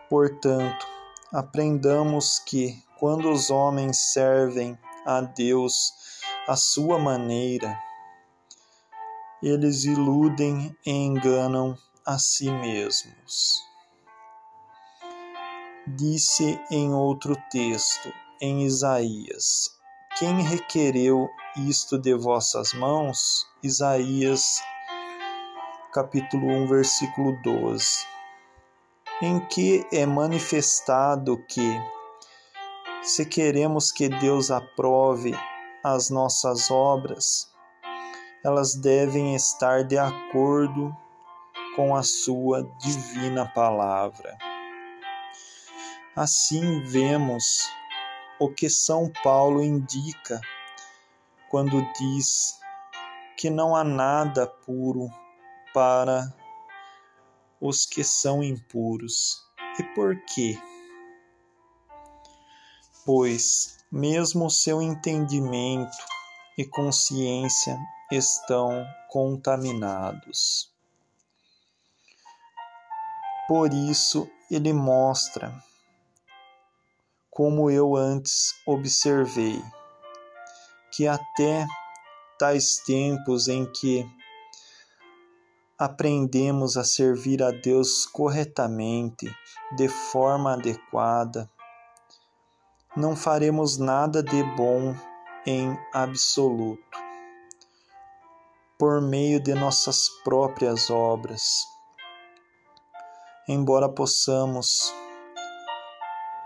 [0.09, 0.89] Portanto,
[1.33, 4.77] aprendamos que quando os homens servem
[5.07, 5.93] a Deus
[6.49, 7.79] à sua maneira,
[9.41, 13.63] eles iludem e enganam a si mesmos.
[15.87, 19.71] Disse em outro texto, em Isaías:
[20.19, 21.29] Quem requereu
[21.69, 23.47] isto de vossas mãos?
[23.63, 24.61] Isaías,
[25.93, 28.07] capítulo 1, versículo 12.
[29.21, 31.83] Em que é manifestado que
[33.03, 35.35] Se queremos que Deus aprove
[35.83, 37.51] as nossas obras,
[38.45, 40.95] elas devem estar de acordo
[41.75, 44.39] com a sua divina palavra.
[46.15, 47.69] Assim vemos
[48.39, 50.41] o que São Paulo indica
[51.51, 52.61] quando diz
[53.37, 55.11] que não há nada puro
[55.73, 56.35] para
[57.61, 59.43] os que são impuros.
[59.79, 60.59] E por quê?
[63.05, 65.97] Pois, mesmo seu entendimento
[66.57, 67.79] e consciência
[68.11, 70.71] estão contaminados.
[73.49, 75.53] Por isso, ele mostra,
[77.31, 79.63] como eu antes observei,
[80.93, 81.67] que até
[82.39, 84.09] tais tempos em que
[85.81, 89.35] aprendemos a servir a Deus corretamente,
[89.75, 91.51] de forma adequada,
[92.95, 94.95] não faremos nada de bom
[95.47, 96.99] em absoluto,
[98.79, 101.65] por meio de nossas próprias obras.
[103.49, 104.93] Embora possamos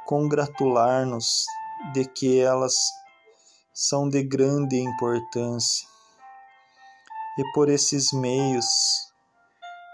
[0.07, 1.45] congratular-nos
[1.93, 2.77] de que elas
[3.73, 5.89] são de grande importância,
[7.37, 8.65] e por esses meios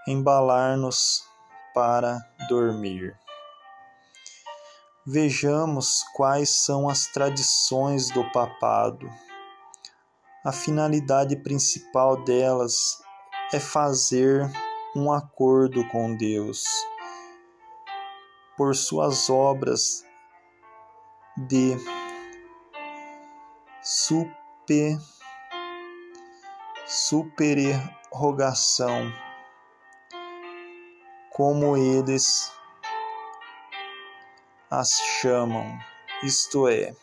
[0.06, 1.24] embalar-nos
[1.74, 3.18] para dormir.
[5.06, 9.10] Vejamos quais são as tradições do papado.
[10.44, 12.98] A finalidade principal delas
[13.52, 14.50] é fazer
[14.94, 16.64] um acordo com Deus.
[18.56, 20.04] Por suas obras
[21.36, 21.76] de
[23.82, 24.98] super,
[26.86, 29.10] supererrogação
[31.30, 32.52] como eles
[34.70, 35.78] as chamam,
[36.22, 36.94] isto é,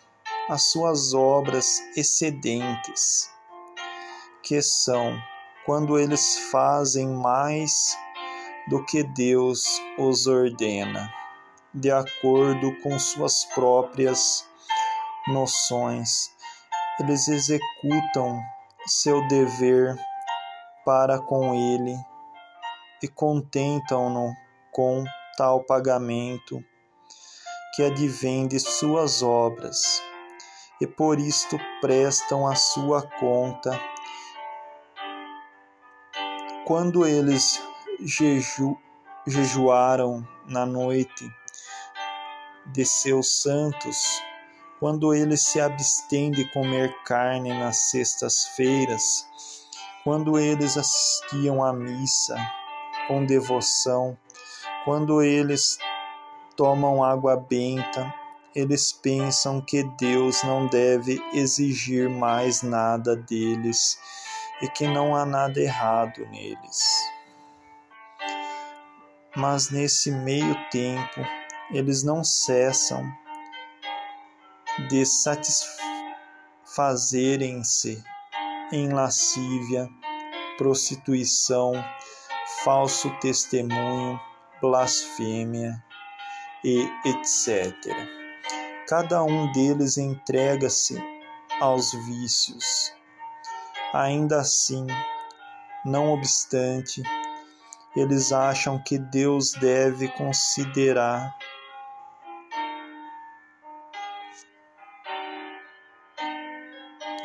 [0.50, 3.30] as suas obras excedentes,
[4.44, 5.18] que são
[5.66, 7.98] quando eles fazem mais
[8.70, 9.66] do que Deus
[9.98, 11.12] os ordena,
[11.74, 14.46] de acordo com suas próprias
[15.28, 16.32] noções.
[17.00, 18.42] Eles executam
[18.86, 19.98] seu dever
[20.86, 21.98] para com ele
[23.02, 24.34] e contentam-no
[24.72, 25.04] com
[25.38, 26.64] tal pagamento
[27.76, 30.02] que advém de suas obras,
[30.82, 33.80] e por isto prestam a sua conta.
[36.66, 37.62] Quando eles
[38.00, 38.76] jeju,
[39.28, 41.30] jejuaram na noite
[42.66, 44.22] de seus santos,
[44.80, 49.28] quando eles se abstêm de comer carne nas sextas-feiras,
[50.04, 52.36] quando eles assistiam à missa,
[53.08, 54.18] com devoção.
[54.84, 55.78] Quando eles
[56.56, 58.12] tomam água benta,
[58.56, 64.00] eles pensam que Deus não deve exigir mais nada deles
[64.62, 66.82] e que não há nada errado neles.
[69.36, 71.22] Mas nesse meio tempo,
[71.72, 73.06] eles não cessam
[74.90, 78.04] de satisfazerem-se
[78.72, 79.88] em lascívia,
[80.58, 81.74] prostituição,
[82.68, 84.20] falso testemunho,
[84.62, 85.82] blasfêmia
[86.66, 87.74] e etc.
[88.90, 91.02] Cada um deles entrega-se
[91.62, 92.94] aos vícios.
[93.94, 94.86] Ainda assim,
[95.86, 97.02] não obstante,
[97.96, 101.34] eles acham que Deus deve considerar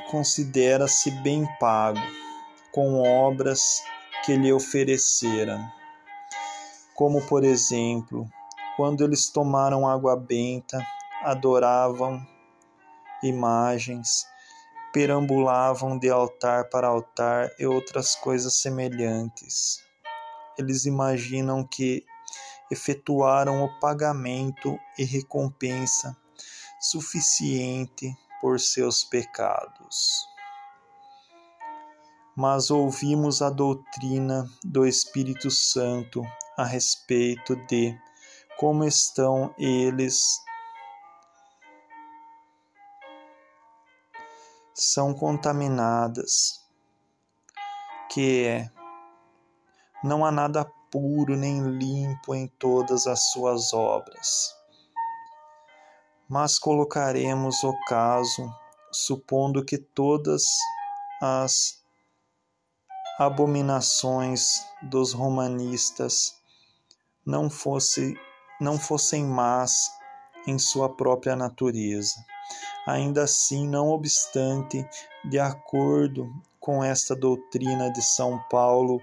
[0.08, 1.98] considera-se bem pago
[2.70, 3.82] com obras
[4.24, 5.68] que lhe ofereceram,
[6.94, 8.28] como por exemplo,
[8.76, 10.78] quando eles tomaram água benta,
[11.24, 12.24] adoravam
[13.22, 14.24] imagens,
[14.92, 19.82] perambulavam de altar para altar e outras coisas semelhantes.
[20.56, 22.04] Eles imaginam que
[22.70, 26.16] efetuaram o pagamento e recompensa
[26.80, 30.31] suficiente por seus pecados
[32.36, 36.22] mas ouvimos a doutrina do Espírito Santo
[36.56, 37.98] a respeito de
[38.56, 40.40] como estão eles
[44.74, 46.60] são contaminadas,
[48.08, 48.70] que é
[50.02, 54.54] não há nada puro nem limpo em todas as suas obras.
[56.28, 58.52] Mas colocaremos o caso,
[58.90, 60.44] supondo que todas
[61.20, 61.81] as
[63.18, 66.34] abominações dos romanistas
[67.24, 68.18] não, fosse,
[68.60, 69.90] não fossem más
[70.46, 72.14] em sua própria natureza.
[72.86, 74.84] Ainda assim, não obstante,
[75.24, 79.00] de acordo com esta doutrina de São Paulo,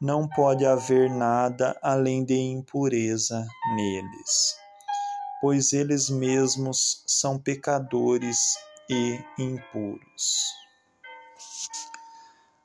[0.00, 4.56] não pode haver nada além de impureza neles,
[5.40, 8.56] pois eles mesmos são pecadores
[8.90, 10.65] e impuros.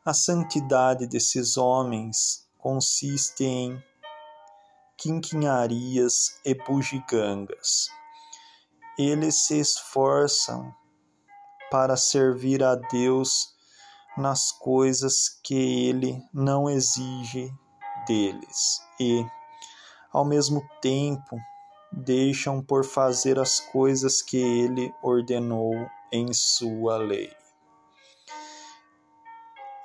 [0.04, 3.80] A santidade desses homens consiste em
[4.98, 7.88] quinquinharias e bugigangas.
[8.98, 10.74] Eles se esforçam
[11.70, 13.54] para servir a Deus
[14.18, 17.54] nas coisas que ele não exige
[18.08, 19.24] deles e,
[20.12, 21.38] ao mesmo tempo,
[21.92, 25.76] deixam por fazer as coisas que ele ordenou
[26.12, 27.41] em sua lei.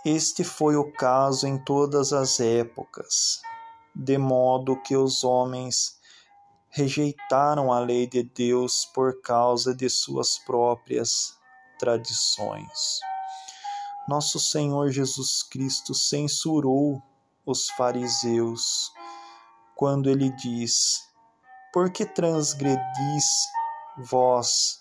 [0.08, 3.42] Este foi o caso em todas as épocas,
[3.92, 5.98] de modo que os homens
[6.68, 11.36] rejeitaram a lei de Deus por causa de suas próprias
[11.76, 13.00] tradições.
[14.08, 17.02] Nosso Senhor Jesus Cristo censurou
[17.44, 18.92] os fariseus
[19.74, 21.02] quando ele diz:
[21.72, 23.24] Por que transgredis
[23.98, 24.80] vós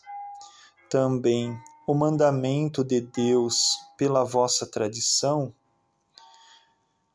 [0.87, 5.53] também o mandamento de Deus pela vossa tradição?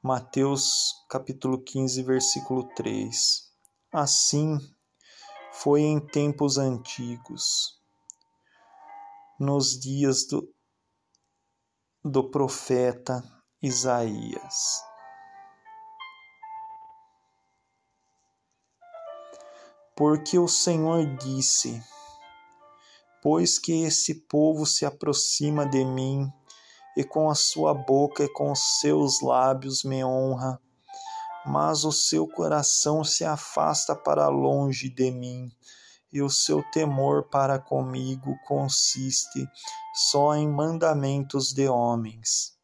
[0.02, 3.50] Mateus capítulo 15, versículo 3.
[3.92, 4.58] Assim
[5.52, 7.78] foi em tempos antigos,
[9.38, 10.48] nos dias do,
[12.04, 13.22] do profeta
[13.60, 14.82] Isaías.
[19.96, 21.82] Porque o Senhor disse:
[23.22, 26.32] Pois que esse povo se aproxima de mim,
[26.96, 30.60] e com a sua boca e com os seus lábios me honra,
[31.46, 35.50] mas o seu coração se afasta para longe de mim,
[36.12, 39.48] e o seu temor para comigo consiste
[39.94, 42.58] só em mandamentos de homens,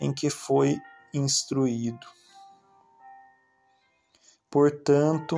[0.00, 0.80] em que foi
[1.12, 2.06] instruído.
[4.50, 5.36] Portanto,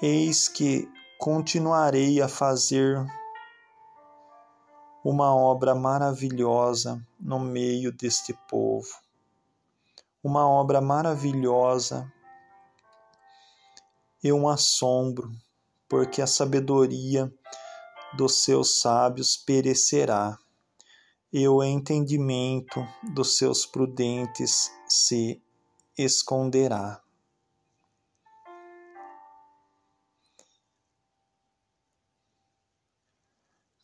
[0.00, 0.88] eis que
[1.26, 3.04] continuarei a fazer
[5.04, 8.86] uma obra maravilhosa no meio deste povo.
[10.22, 12.08] Uma obra maravilhosa
[14.22, 15.32] e um assombro,
[15.88, 17.28] porque a sabedoria
[18.16, 20.38] dos seus sábios perecerá,
[21.32, 25.42] e o entendimento dos seus prudentes se
[25.98, 27.02] esconderá.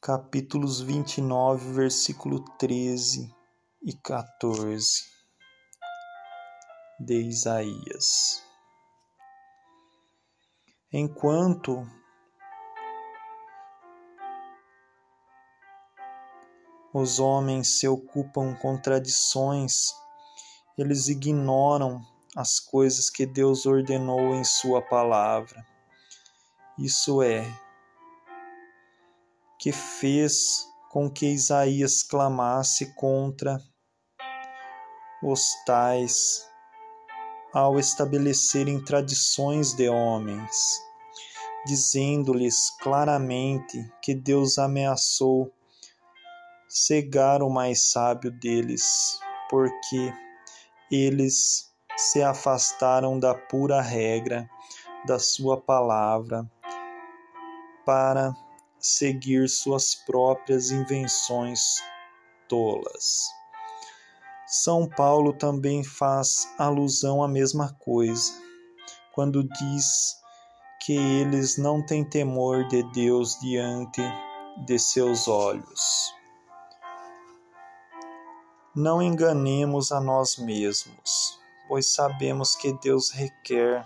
[0.05, 3.33] Capítulos 29, versículo 13
[3.85, 5.05] e 14
[6.99, 8.43] de Isaías.
[10.93, 11.89] Enquanto
[16.93, 19.95] os homens se ocupam com tradições,
[20.77, 25.65] eles ignoram as coisas que Deus ordenou em Sua palavra.
[26.77, 27.47] Isso é,
[29.63, 33.63] que fez com que Isaías clamasse contra
[35.23, 36.45] os tais
[37.55, 40.83] ao estabelecerem tradições de homens,
[41.65, 45.55] dizendo-lhes claramente que Deus ameaçou
[46.69, 50.13] cegar o mais sábio deles, porque
[50.91, 54.51] eles se afastaram da pura regra
[55.07, 56.51] da sua palavra
[57.87, 58.35] para
[58.83, 61.81] seguir suas próprias invenções
[62.49, 63.23] tolas.
[64.49, 68.33] São Paulo também faz alusão à mesma coisa,
[69.15, 70.21] quando diz
[70.85, 74.03] que eles não têm temor de Deus diante
[74.67, 76.13] de seus olhos.
[78.75, 83.85] Não enganemos a nós mesmos, pois sabemos que Deus requer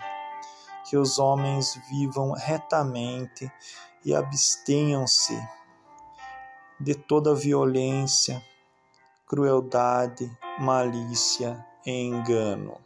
[0.89, 3.51] que os homens vivam retamente
[4.07, 5.37] e abstenham-se
[6.79, 8.41] de toda violência,
[9.27, 12.79] crueldade, malícia e engano,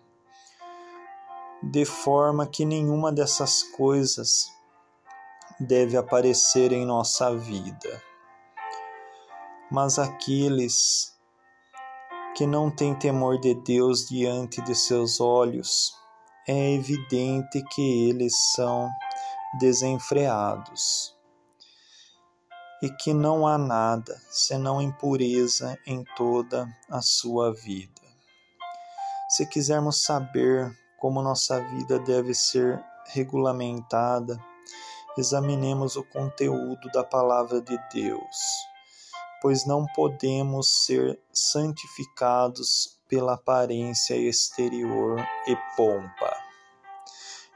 [1.62, 4.52] de forma que nenhuma dessas coisas
[5.60, 8.02] deve aparecer em nossa vida.
[9.70, 11.16] Mas aqueles
[12.36, 15.96] que não têm temor de Deus diante de seus olhos,
[16.48, 18.90] é evidente que eles são
[19.60, 21.16] desenfreados,
[22.82, 28.02] e que não há nada senão impureza em toda a sua vida.
[29.30, 34.40] Se quisermos saber como nossa vida deve ser regulamentada,
[35.18, 38.38] examinemos o conteúdo da palavra de Deus,
[39.42, 46.34] pois não podemos ser santificados pela aparência exterior e pompa,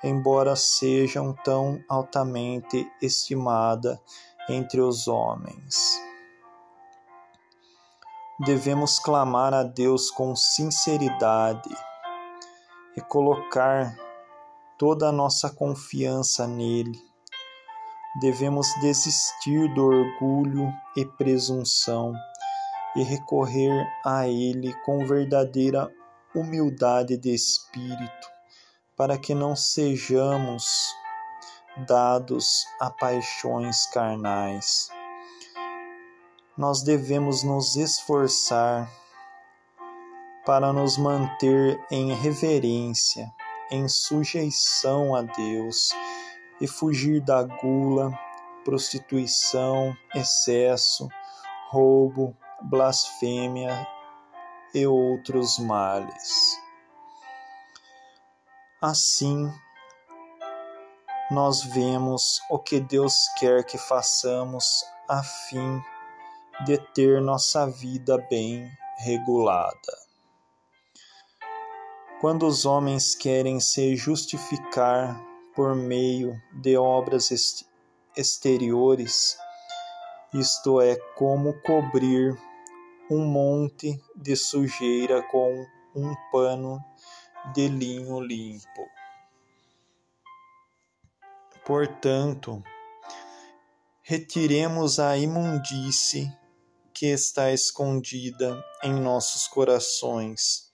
[0.04, 4.00] embora sejam tão altamente estimada
[4.50, 6.00] entre os homens.
[8.40, 11.70] Devemos clamar a Deus com sinceridade
[12.98, 13.96] e colocar
[14.78, 17.00] toda a nossa confiança nele.
[18.20, 22.14] Devemos desistir do orgulho e presunção
[22.96, 25.92] e recorrer a Ele com verdadeira
[26.34, 28.28] humildade de espírito,
[28.96, 30.96] para que não sejamos
[31.86, 34.90] dados a paixões carnais.
[36.58, 38.90] Nós devemos nos esforçar
[40.46, 43.30] para nos manter em reverência,
[43.70, 45.90] em sujeição a Deus
[46.62, 48.18] e fugir da gula,
[48.64, 51.10] prostituição, excesso,
[51.70, 53.86] roubo, blasfêmia
[54.74, 56.65] e outros males.
[58.88, 59.52] Assim,
[61.32, 65.82] nós vemos o que Deus quer que façamos a fim
[66.68, 68.70] de ter nossa vida bem
[69.00, 69.98] regulada.
[72.22, 75.20] Quando os homens querem se justificar
[75.56, 77.32] por meio de obras
[78.16, 79.36] exteriores,
[80.32, 82.40] isto é como cobrir
[83.10, 85.66] um monte de sujeira com
[85.96, 86.80] um pano
[87.54, 88.88] de linho limpo.
[91.66, 92.64] Portanto,
[94.04, 96.32] retiremos a imundície
[96.94, 100.72] que está escondida em nossos corações.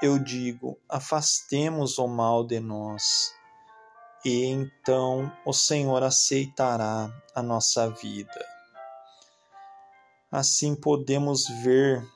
[0.00, 3.34] Eu digo: afastemos o mal de nós,
[4.24, 8.46] e então o Senhor aceitará a nossa vida.
[10.30, 12.06] Assim podemos ver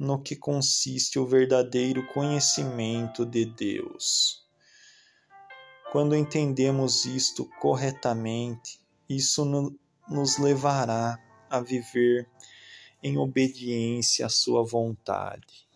[0.00, 4.42] no que consiste o verdadeiro conhecimento de Deus.
[5.92, 9.44] Quando entendemos isto corretamente, isso
[10.08, 12.26] nos levará a viver
[13.02, 15.68] em obediência à Sua vontade.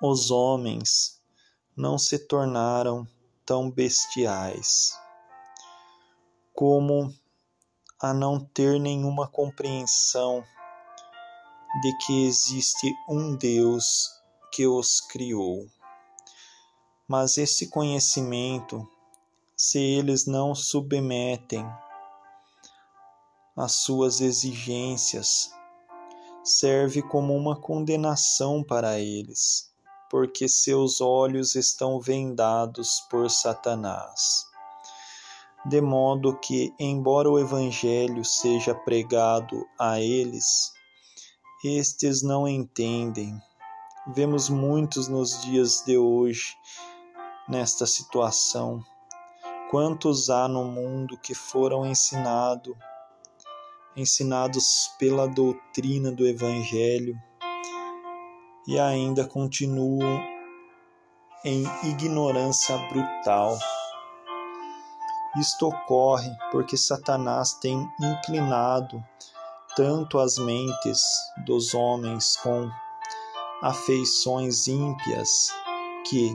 [0.00, 1.20] Os homens
[1.76, 3.06] não se tornaram
[3.44, 4.98] tão bestiais
[6.54, 7.14] como
[8.00, 10.42] a não ter nenhuma compreensão
[11.82, 14.10] de que existe um Deus
[14.52, 15.66] que os criou.
[17.08, 18.88] Mas esse conhecimento,
[19.56, 21.66] se eles não submetem
[23.56, 25.50] às suas exigências,
[26.42, 29.70] serve como uma condenação para eles,
[30.10, 34.46] porque seus olhos estão vendados por Satanás
[35.68, 40.72] de modo que, embora o Evangelho seja pregado a eles,
[41.66, 43.40] estes não entendem.
[44.14, 46.56] Vemos muitos nos dias de hoje
[47.48, 48.84] nesta situação.
[49.70, 52.76] Quantos há no mundo que foram ensinado,
[53.96, 57.20] ensinados pela doutrina do Evangelho
[58.68, 60.22] e ainda continuam
[61.44, 63.58] em ignorância brutal?
[65.36, 69.04] Isto ocorre porque Satanás tem inclinado
[69.76, 71.02] tanto as mentes
[71.44, 72.70] dos homens com
[73.62, 75.52] afeições ímpias
[76.08, 76.32] que,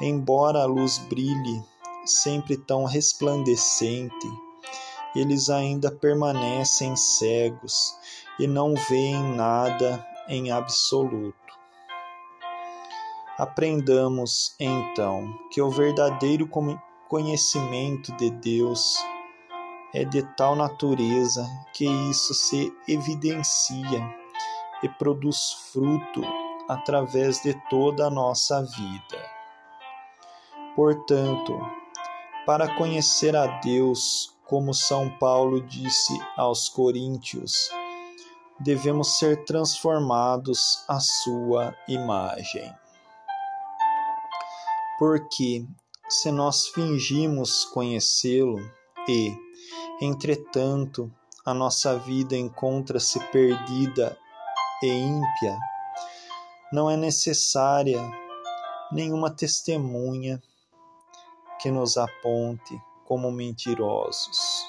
[0.00, 1.60] embora a luz brilhe
[2.06, 4.28] sempre tão resplandecente,
[5.14, 7.96] eles ainda permanecem cegos
[8.38, 11.36] e não veem nada em absoluto.
[13.36, 16.48] Aprendamos então que o verdadeiro
[17.08, 18.98] conhecimento de Deus
[19.94, 24.14] é de tal natureza que isso se evidencia
[24.82, 26.22] e produz fruto
[26.68, 29.30] através de toda a nossa vida.
[30.76, 31.58] Portanto,
[32.46, 37.70] para conhecer a Deus, como São Paulo disse aos Coríntios,
[38.60, 42.72] devemos ser transformados à sua imagem.
[44.98, 45.66] Porque
[46.08, 48.58] se nós fingimos conhecê-lo
[49.08, 49.36] e,
[50.00, 51.10] entretanto,
[51.44, 54.16] a nossa vida encontra-se perdida
[54.82, 55.58] e ímpia,
[56.72, 58.00] não é necessária
[58.92, 60.42] nenhuma testemunha
[61.60, 64.66] que nos aponte como mentirosos.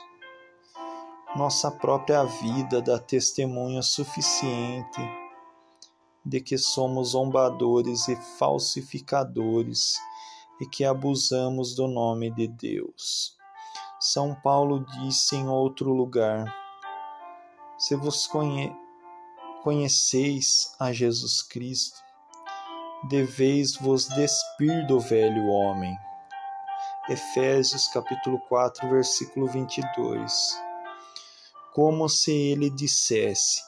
[1.36, 5.02] Nossa própria vida dá testemunho suficiente
[6.26, 10.00] de que somos zombadores e falsificadores
[10.60, 13.39] e que abusamos do nome de Deus.
[14.02, 16.46] São Paulo disse em outro lugar:
[17.78, 18.74] Se vos conhe
[19.62, 22.00] conheceis a Jesus Cristo,
[23.10, 25.94] deveis vos despir do velho homem.
[27.10, 30.58] Efésios capítulo 4, versículo 22.
[31.74, 33.62] Como se ele dissesse: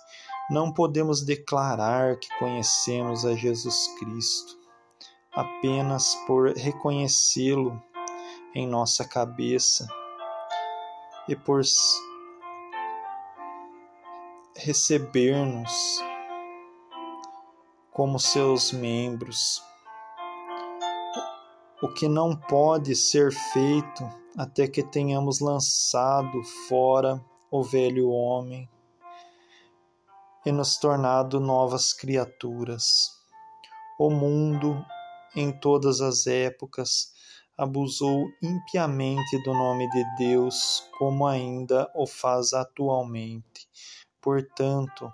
[0.50, 4.58] Não podemos declarar que conhecemos a Jesus Cristo
[5.34, 7.82] apenas por reconhecê-lo
[8.56, 9.88] em nossa cabeça
[11.32, 11.62] e por
[14.54, 16.04] receber-nos
[17.90, 19.64] como seus membros.
[21.82, 24.04] O que não pode ser feito
[24.38, 28.70] até que tenhamos lançado fora o velho homem
[30.46, 33.10] e nos tornado novas criaturas.
[33.98, 34.86] O mundo,
[35.34, 37.14] em todas as épocas,
[37.62, 43.70] abusou impiamente do nome de Deus, como ainda o faz atualmente.
[44.20, 45.14] Portanto,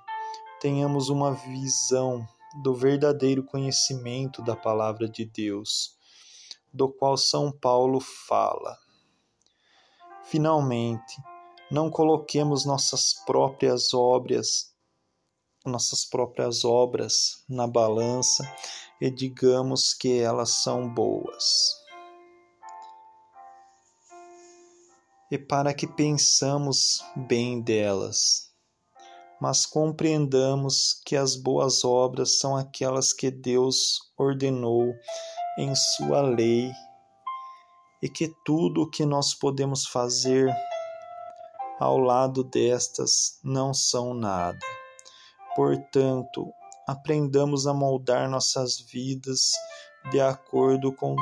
[0.62, 2.26] tenhamos uma visão
[2.64, 5.98] do verdadeiro conhecimento da palavra de Deus,
[6.74, 8.78] do qual São Paulo fala.
[10.24, 11.22] Finalmente,
[11.70, 14.74] não coloquemos nossas próprias obras,
[15.66, 18.50] nossas próprias obras na balança
[19.02, 21.87] e digamos que elas são boas.
[25.30, 28.50] E para que pensamos bem delas,
[29.42, 34.94] mas compreendamos que as boas obras são aquelas que Deus ordenou
[35.60, 36.72] em Sua lei
[38.02, 40.50] e que tudo o que nós podemos fazer
[41.80, 44.60] ao lado destas não são nada.
[45.56, 46.48] Portanto,
[46.88, 49.52] aprendamos a moldar nossas vidas
[50.12, 51.16] de acordo com,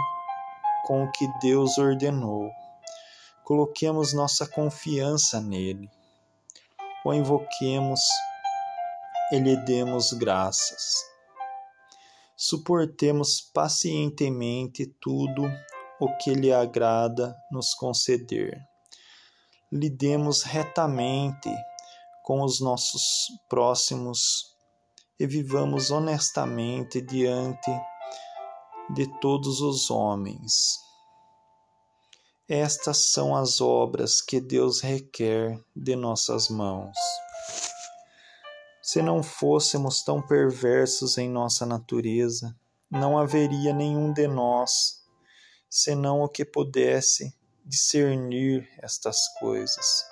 [0.86, 2.50] com o que Deus ordenou.
[3.46, 5.90] Coloquemos nossa confiança nele,
[7.06, 8.02] o invoquemos
[9.32, 11.06] e lhe demos graças.
[12.36, 15.44] Suportemos pacientemente tudo
[16.02, 18.68] o que lhe agrada nos conceder
[19.76, 21.50] lidemos retamente
[22.24, 24.56] com os nossos próximos
[25.20, 27.72] e vivamos honestamente diante
[28.90, 30.85] de todos os homens.
[32.48, 36.96] Estas são as obras que Deus requer de nossas mãos.
[38.84, 42.56] Se não fôssemos tão perversos em nossa natureza,
[42.88, 45.04] não haveria nenhum de nós,
[45.68, 47.36] senão o que pudesse
[47.66, 50.06] discernir estas coisas.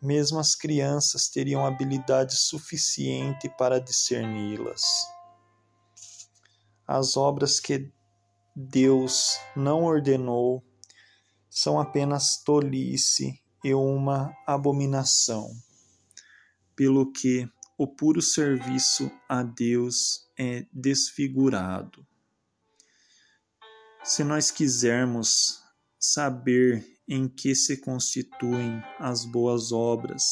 [0.00, 4.82] Mesmo as crianças teriam habilidade suficiente para discerni-las.
[6.88, 7.92] As obras que
[8.56, 10.64] Deus não ordenou
[11.50, 15.50] são apenas tolice e uma abominação,
[16.76, 22.06] pelo que o puro serviço a Deus é desfigurado.
[24.04, 25.60] Se nós quisermos
[25.98, 30.22] saber em que se constituem as boas obras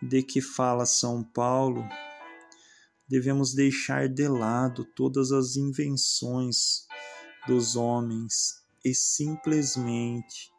[0.00, 1.84] de que fala São Paulo,
[3.08, 6.86] devemos deixar de lado todas as invenções
[7.46, 10.52] dos homens e simplesmente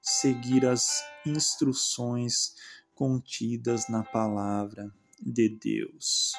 [0.00, 2.54] seguir as instruções
[2.94, 6.32] contidas na palavra de Deus.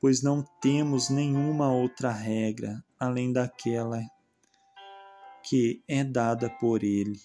[0.00, 4.00] Pois não temos nenhuma outra regra além daquela
[5.42, 7.20] que é dada por ele,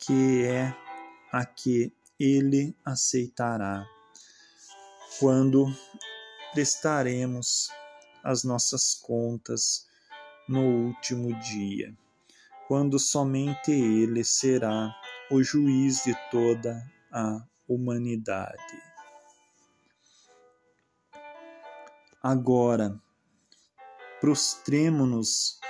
[0.00, 0.76] que é
[1.30, 3.86] a que ele aceitará
[5.20, 5.72] quando
[6.52, 7.68] prestaremos
[8.24, 9.85] as nossas contas
[10.48, 11.96] no último dia,
[12.68, 14.94] quando somente ele será
[15.30, 16.82] o juiz de toda
[17.12, 18.82] a humanidade.
[22.22, 23.00] Agora,
[24.20, 25.60] prostremo-nos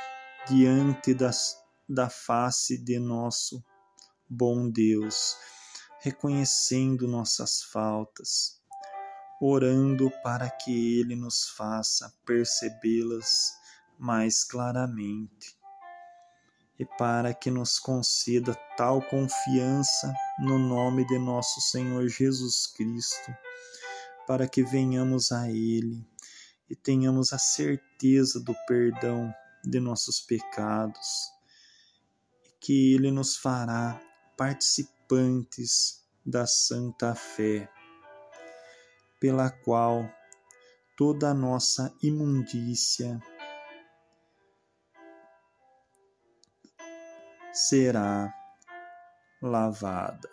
[0.48, 3.62] diante das, da face de nosso
[4.28, 5.36] bom Deus,
[6.00, 8.60] reconhecendo nossas faltas,
[9.40, 13.52] orando para que Ele nos faça percebê-las
[13.98, 15.56] mais claramente.
[16.78, 23.34] E para que nos conceda tal confiança no nome de nosso Senhor Jesus Cristo,
[24.26, 26.06] para que venhamos a Ele
[26.68, 29.32] e tenhamos a certeza do perdão
[29.64, 31.30] de nossos pecados
[32.44, 34.00] e que Ele nos fará
[34.36, 37.70] participantes da Santa Fé,
[39.18, 40.10] pela qual
[40.96, 43.18] toda a nossa imundícia
[47.56, 48.32] será
[49.40, 50.28] lavada.